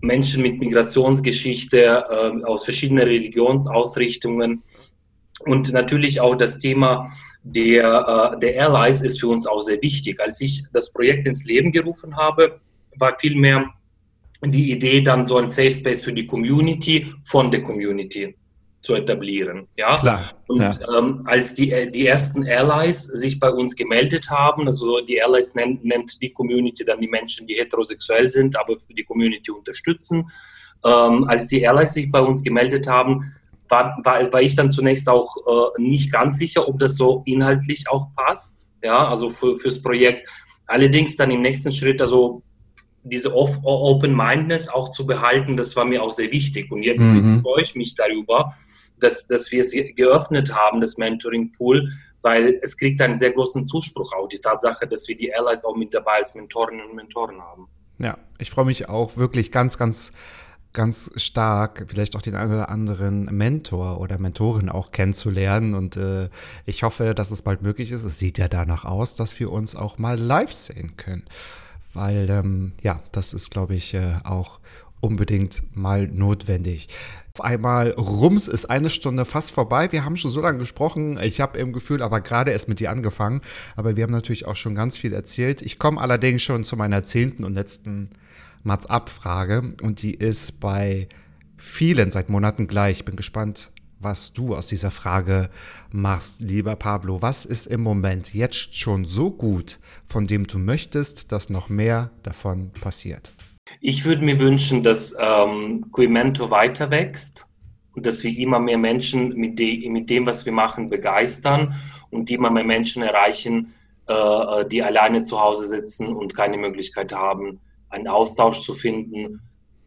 [0.00, 4.62] Menschen mit Migrationsgeschichte äh, aus verschiedenen Religionsausrichtungen
[5.44, 10.20] und natürlich auch das Thema der, äh, der Allies ist für uns auch sehr wichtig.
[10.20, 12.60] Als ich das Projekt ins Leben gerufen habe,
[12.98, 13.70] war vielmehr
[14.42, 18.36] die Idee, dann so ein Safe Space für die Community von der Community
[18.82, 19.66] zu etablieren.
[19.76, 19.98] Ja?
[19.98, 20.70] Klar, und ja.
[20.96, 25.54] Ähm, als die, äh, die ersten Allies sich bei uns gemeldet haben, also die Allies
[25.54, 30.30] nennt, nennt die Community dann die Menschen, die heterosexuell sind, aber für die Community unterstützen.
[30.84, 33.32] Ähm, als die Allies sich bei uns gemeldet haben,
[33.68, 37.88] war, war, war ich dann zunächst auch äh, nicht ganz sicher, ob das so inhaltlich
[37.88, 40.28] auch passt, ja, also für, fürs Projekt.
[40.66, 42.42] Allerdings dann im nächsten Schritt, also
[43.08, 46.70] diese Open-Mindedness auch zu behalten, das war mir auch sehr wichtig.
[46.70, 47.42] Und jetzt mhm.
[47.42, 48.54] freue ich mich darüber,
[49.00, 51.92] dass, dass wir es geöffnet haben, das Mentoring-Pool,
[52.22, 55.76] weil es kriegt einen sehr großen Zuspruch auch, die Tatsache, dass wir die Allies auch
[55.76, 57.68] mit dabei als Mentorinnen und Mentoren haben.
[57.98, 60.12] Ja, ich freue mich auch wirklich ganz, ganz
[60.76, 65.74] ganz stark, vielleicht auch den einen oder anderen Mentor oder Mentorin auch kennenzulernen.
[65.74, 66.28] Und äh,
[66.66, 68.04] ich hoffe, dass es bald möglich ist.
[68.04, 71.24] Es sieht ja danach aus, dass wir uns auch mal live sehen können.
[71.96, 74.60] Weil, ähm, ja, das ist, glaube ich, äh, auch
[75.00, 76.88] unbedingt mal notwendig.
[77.34, 79.92] Auf einmal, rums, ist eine Stunde fast vorbei.
[79.92, 81.18] Wir haben schon so lange gesprochen.
[81.22, 83.40] Ich habe im Gefühl, aber gerade erst mit dir angefangen.
[83.76, 85.62] Aber wir haben natürlich auch schon ganz viel erzählt.
[85.62, 88.10] Ich komme allerdings schon zu meiner zehnten und letzten
[88.62, 89.74] Mats Abfrage.
[89.82, 91.08] Und die ist bei
[91.56, 92.98] vielen seit Monaten gleich.
[92.98, 93.70] Ich bin gespannt,
[94.06, 95.50] was du aus dieser Frage
[95.90, 97.22] machst, lieber Pablo.
[97.22, 102.12] Was ist im Moment jetzt schon so gut, von dem du möchtest, dass noch mehr
[102.22, 103.32] davon passiert?
[103.80, 107.48] Ich würde mir wünschen, dass ähm, Quimento weiter wächst
[107.94, 111.74] und dass wir immer mehr Menschen mit, de mit dem, was wir machen, begeistern
[112.10, 113.74] und immer mehr Menschen erreichen,
[114.08, 119.40] äh, äh, die alleine zu Hause sitzen und keine Möglichkeit haben, einen Austausch zu finden,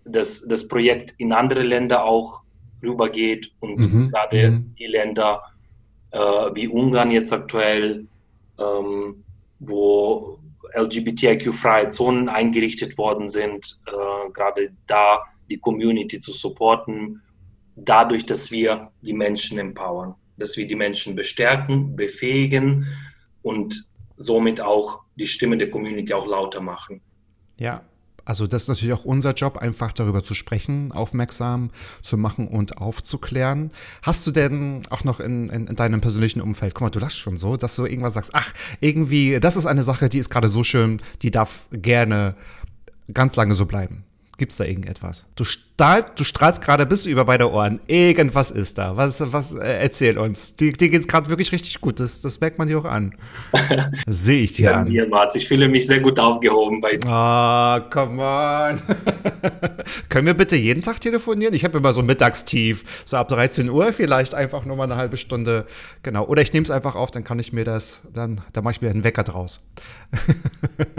[0.04, 2.42] dass das Projekt in andere Länder auch
[2.82, 4.10] rübergeht und mhm.
[4.10, 4.76] gerade mhm.
[4.78, 5.44] die Länder
[6.12, 8.08] äh, wie Ungarn jetzt aktuell,
[8.60, 9.24] ähm,
[9.60, 10.40] wo
[10.74, 17.22] LGBTIQ-freie Zonen eingerichtet worden sind, äh, gerade da die Community zu supporten,
[17.76, 22.88] dadurch, dass wir die Menschen empowern, dass wir die Menschen bestärken, befähigen
[23.42, 27.02] und somit auch die Stimme der Community auch lauter machen.
[27.58, 27.84] Ja,
[28.30, 31.72] also das ist natürlich auch unser Job, einfach darüber zu sprechen, aufmerksam
[32.04, 33.72] zu machen und aufzuklären.
[34.04, 37.18] Hast du denn auch noch in, in, in deinem persönlichen Umfeld, guck mal, du lachst
[37.18, 40.48] schon so, dass du irgendwas sagst, ach, irgendwie, das ist eine Sache, die ist gerade
[40.48, 42.36] so schön, die darf gerne
[43.12, 44.06] ganz lange so bleiben.
[44.40, 45.26] Gibt's da irgendetwas?
[45.36, 47.82] Du, strahl, du strahlst gerade bis über beide Ohren.
[47.88, 48.96] Irgendwas ist da.
[48.96, 50.56] Was, was äh, erzähl uns?
[50.56, 52.00] Dir, dir geht's gerade wirklich richtig gut.
[52.00, 53.16] Das, das merkt man dir auch an.
[54.08, 54.86] Sehe ich dir ja, an.
[54.86, 55.36] Dir, Mats.
[55.36, 57.10] Ich fühle mich sehr gut aufgehoben bei dir.
[57.10, 58.82] Ah, oh, come on.
[60.10, 61.54] Können wir bitte jeden Tag telefonieren?
[61.54, 63.04] Ich habe immer so Mittagstief.
[63.04, 65.66] So ab 13 Uhr vielleicht einfach nur mal eine halbe Stunde.
[66.02, 66.26] Genau.
[66.28, 68.82] Oder ich nehme es einfach auf, dann kann ich mir das, dann, dann mache ich
[68.82, 69.60] mir einen Wecker draus.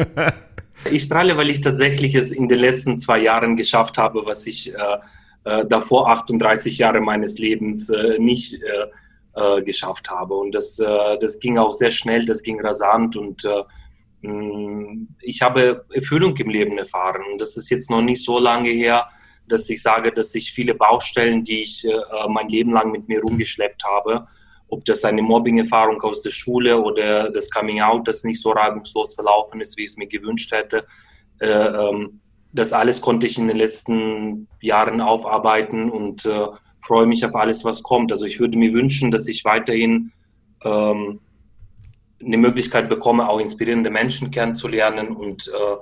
[0.88, 4.74] Ich strahle, weil ich tatsächlich es in den letzten zwei Jahren geschafft habe, was ich
[4.74, 4.98] äh,
[5.44, 8.86] äh, davor 38 Jahre meines Lebens äh, nicht äh,
[9.34, 10.34] äh, geschafft habe.
[10.34, 13.46] Und das, äh, das ging auch sehr schnell, das ging rasant und
[14.22, 17.22] mh, ich habe Erfüllung im Leben erfahren.
[17.32, 19.08] Und das ist jetzt noch nicht so lange her,
[19.48, 21.86] dass ich sage, dass ich viele Baustellen, die ich
[22.28, 24.28] mein Leben lang mit mir rumgeschleppt habe,
[24.70, 29.60] ob das eine Mobbing-Erfahrung aus der Schule oder das Coming-out, das nicht so reibungslos verlaufen
[29.60, 30.86] ist, wie ich es mir gewünscht hätte.
[31.40, 32.20] Äh, ähm,
[32.52, 36.46] das alles konnte ich in den letzten Jahren aufarbeiten und äh,
[36.80, 38.12] freue mich auf alles, was kommt.
[38.12, 40.12] Also ich würde mir wünschen, dass ich weiterhin
[40.64, 41.20] ähm,
[42.22, 45.76] eine Möglichkeit bekomme, auch inspirierende Menschen kennenzulernen und äh,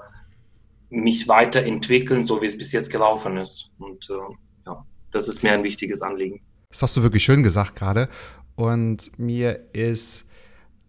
[0.90, 3.70] mich weiterentwickeln, so wie es bis jetzt gelaufen ist.
[3.78, 4.34] Und äh,
[4.66, 6.40] ja, das ist mir ein wichtiges Anliegen.
[6.70, 8.08] Das hast du wirklich schön gesagt gerade.
[8.58, 10.26] Und mir ist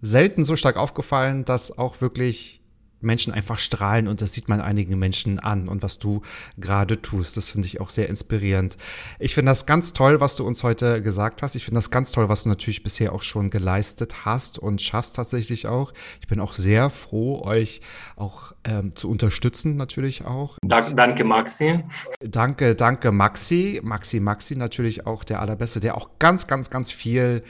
[0.01, 2.58] selten so stark aufgefallen, dass auch wirklich
[3.01, 6.21] Menschen einfach strahlen und das sieht man einigen Menschen an und was du
[6.57, 7.37] gerade tust.
[7.37, 8.77] Das finde ich auch sehr inspirierend.
[9.19, 11.55] Ich finde das ganz toll, was du uns heute gesagt hast.
[11.55, 15.15] Ich finde das ganz toll, was du natürlich bisher auch schon geleistet hast und schaffst
[15.15, 15.93] tatsächlich auch.
[16.21, 17.81] Ich bin auch sehr froh, euch
[18.15, 20.57] auch ähm, zu unterstützen natürlich auch.
[20.61, 21.83] Danke, danke, Maxi.
[22.19, 23.79] Danke, danke, Maxi.
[23.83, 27.43] Maxi, Maxi natürlich auch der Allerbeste, der auch ganz, ganz, ganz viel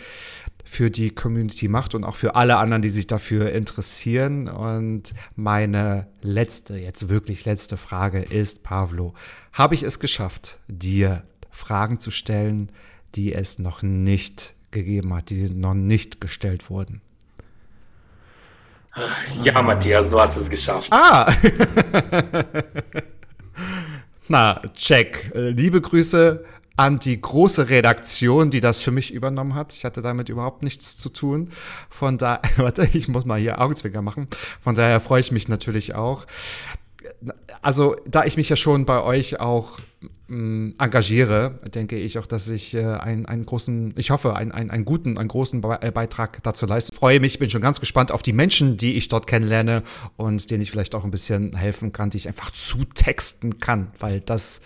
[0.63, 4.47] für die Community macht und auch für alle anderen, die sich dafür interessieren.
[4.47, 9.13] Und meine letzte, jetzt wirklich letzte Frage ist, Pavlo,
[9.53, 12.71] habe ich es geschafft, dir Fragen zu stellen,
[13.15, 17.01] die es noch nicht gegeben hat, die noch nicht gestellt wurden?
[19.43, 20.91] Ja, Matthias, du hast es geschafft.
[20.91, 21.31] Ah!
[24.27, 25.31] Na, check.
[25.33, 26.43] Liebe Grüße
[26.79, 29.73] an die große Redaktion, die das für mich übernommen hat.
[29.73, 31.51] Ich hatte damit überhaupt nichts zu tun.
[31.89, 34.29] Von daher, warte, ich muss mal hier Augenzwinger machen.
[34.61, 36.25] Von daher freue ich mich natürlich auch.
[37.61, 39.79] Also, da ich mich ja schon bei euch auch
[40.27, 44.71] mh, engagiere, denke ich auch, dass ich äh, einen, einen großen, ich hoffe, einen, einen,
[44.71, 46.95] einen guten, einen großen äh, Beitrag dazu leiste.
[46.95, 49.83] Freue mich, bin schon ganz gespannt auf die Menschen, die ich dort kennenlerne
[50.15, 54.21] und denen ich vielleicht auch ein bisschen helfen kann, die ich einfach zutexten kann, weil
[54.21, 54.61] das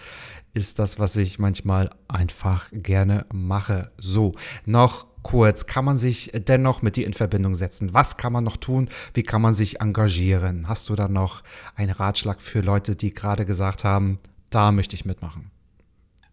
[0.53, 3.91] ist das, was ich manchmal einfach gerne mache.
[3.97, 4.35] So,
[4.65, 7.93] noch kurz, kann man sich dennoch mit dir in Verbindung setzen?
[7.93, 8.89] Was kann man noch tun?
[9.13, 10.67] Wie kann man sich engagieren?
[10.67, 11.43] Hast du da noch
[11.75, 15.49] einen Ratschlag für Leute, die gerade gesagt haben, da möchte ich mitmachen?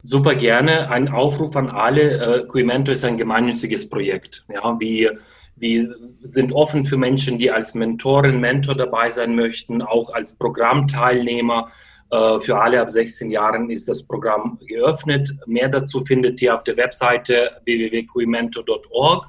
[0.03, 0.91] Super gerne.
[0.91, 2.41] Ein Aufruf an alle.
[2.43, 4.45] Äh, Quimento ist ein gemeinnütziges Projekt.
[4.53, 5.19] Ja, wir,
[5.57, 11.71] wir sind offen für Menschen, die als Mentorin, Mentor dabei sein möchten, auch als Programmteilnehmer.
[12.11, 15.33] Äh, für alle ab 16 Jahren ist das Programm geöffnet.
[15.47, 19.27] Mehr dazu findet ihr auf der Webseite www.quimento.org.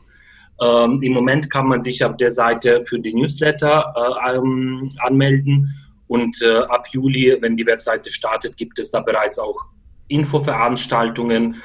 [0.62, 5.76] Ähm, Im Moment kann man sich auf der Seite für die Newsletter äh, ähm, anmelden
[6.08, 9.66] und äh, ab Juli, wenn die Webseite startet, gibt es da bereits auch
[10.08, 11.56] Infoveranstaltungen,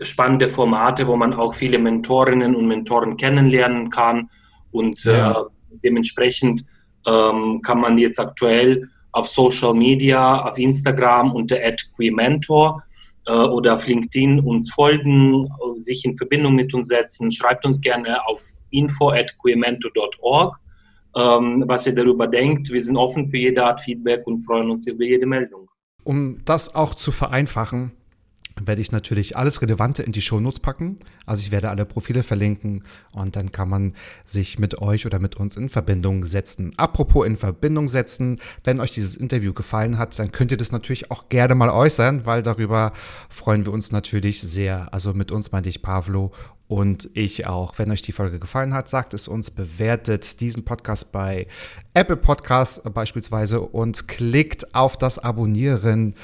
[0.00, 4.30] spannende Formate, wo man auch viele Mentorinnen und Mentoren kennenlernen kann
[4.70, 5.32] und ja.
[5.32, 5.44] äh,
[5.82, 6.64] dementsprechend
[7.06, 8.88] ähm, kann man jetzt aktuell
[9.18, 11.58] auf Social Media, auf Instagram unter
[11.96, 12.82] @quementor
[13.26, 17.30] äh, oder auf LinkedIn uns folgen, sich in Verbindung mit uns setzen.
[17.30, 18.40] Schreibt uns gerne auf
[18.70, 20.56] info@quementor.org,
[21.16, 22.70] ähm, was ihr darüber denkt.
[22.70, 25.68] Wir sind offen für jede Art Feedback und freuen uns über jede Meldung.
[26.04, 27.92] Um das auch zu vereinfachen,
[28.66, 30.98] werde ich natürlich alles Relevante in die Shownotes packen.
[31.26, 33.92] Also ich werde alle Profile verlinken und dann kann man
[34.24, 36.72] sich mit euch oder mit uns in Verbindung setzen.
[36.76, 41.10] Apropos in Verbindung setzen, wenn euch dieses Interview gefallen hat, dann könnt ihr das natürlich
[41.10, 42.92] auch gerne mal äußern, weil darüber
[43.28, 44.92] freuen wir uns natürlich sehr.
[44.92, 46.32] Also mit uns meinte ich Pavlo
[46.68, 47.78] und ich auch.
[47.78, 51.48] Wenn euch die Folge gefallen hat, sagt es uns, bewertet diesen Podcast bei
[51.94, 56.14] Apple Podcasts beispielsweise und klickt auf das Abonnieren,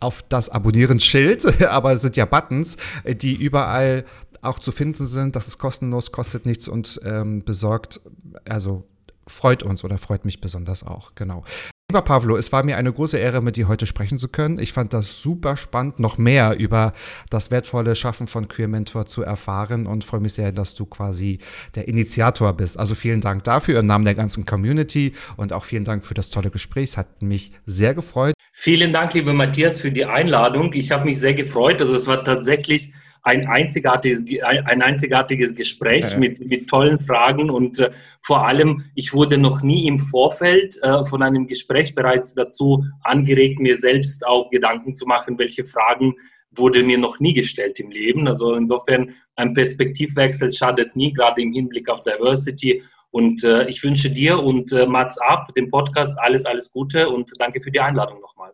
[0.00, 2.76] auf das Abonnieren-Schild, aber es sind ja Buttons,
[3.06, 4.04] die überall
[4.42, 5.36] auch zu finden sind.
[5.36, 8.00] Das ist kostenlos, kostet nichts und ähm, besorgt,
[8.44, 8.84] also
[9.26, 11.14] freut uns oder freut mich besonders auch.
[11.14, 11.44] Genau.
[11.90, 14.58] Lieber Pavlo, es war mir eine große Ehre, mit dir heute sprechen zu können.
[14.58, 16.94] Ich fand das super spannend, noch mehr über
[17.28, 21.40] das wertvolle Schaffen von Queer Mentor zu erfahren und freue mich sehr, dass du quasi
[21.74, 22.78] der Initiator bist.
[22.78, 26.30] Also vielen Dank dafür im Namen der ganzen Community und auch vielen Dank für das
[26.30, 26.90] tolle Gespräch.
[26.90, 28.32] Es hat mich sehr gefreut.
[28.54, 30.72] Vielen Dank, lieber Matthias, für die Einladung.
[30.72, 31.82] Ich habe mich sehr gefreut.
[31.82, 36.18] Also es war tatsächlich ein einzigartiges, ein einzigartiges Gespräch ja.
[36.18, 41.06] mit, mit tollen Fragen und äh, vor allem, ich wurde noch nie im Vorfeld äh,
[41.06, 46.14] von einem Gespräch bereits dazu angeregt, mir selbst auch Gedanken zu machen, welche Fragen
[46.50, 48.28] wurde mir noch nie gestellt im Leben.
[48.28, 52.82] Also insofern ein Perspektivwechsel schadet nie, gerade im Hinblick auf Diversity.
[53.10, 57.32] Und äh, ich wünsche dir und äh, Mats Ab, dem Podcast, alles, alles Gute und
[57.38, 58.52] danke für die Einladung nochmal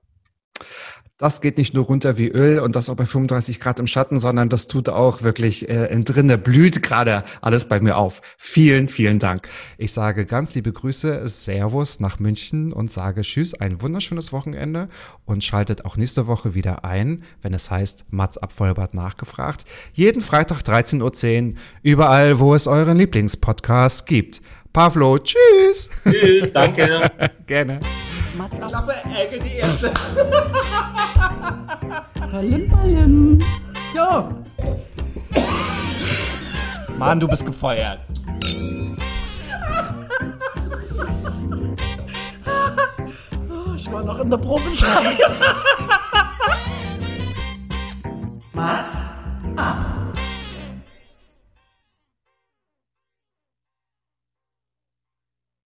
[1.21, 4.19] das geht nicht nur runter wie Öl und das auch bei 35 Grad im Schatten,
[4.19, 8.23] sondern das tut auch wirklich äh, in drinne, blüht gerade alles bei mir auf.
[8.39, 9.47] Vielen, vielen Dank.
[9.77, 14.89] Ich sage ganz liebe Grüße, Servus nach München und sage Tschüss, ein wunderschönes Wochenende
[15.27, 19.67] und schaltet auch nächste Woche wieder ein, wenn es heißt Mats ab Vollbart nachgefragt.
[19.93, 24.41] Jeden Freitag 13.10 Uhr, überall, wo es euren Lieblingspodcast gibt.
[24.73, 25.91] Pavlo, tschüss.
[26.05, 27.11] Tschüss, danke.
[27.47, 27.81] Gerne.
[28.41, 28.71] Mats ab.
[28.71, 29.91] Klappe, Ecke, die erste.
[32.31, 33.39] Palim, palim.
[33.95, 34.33] Jo.
[36.97, 38.01] Mann, du bist gefeuert.
[43.77, 44.63] ich war noch in der Probe.
[48.55, 49.11] Mats
[49.57, 49.85] ab.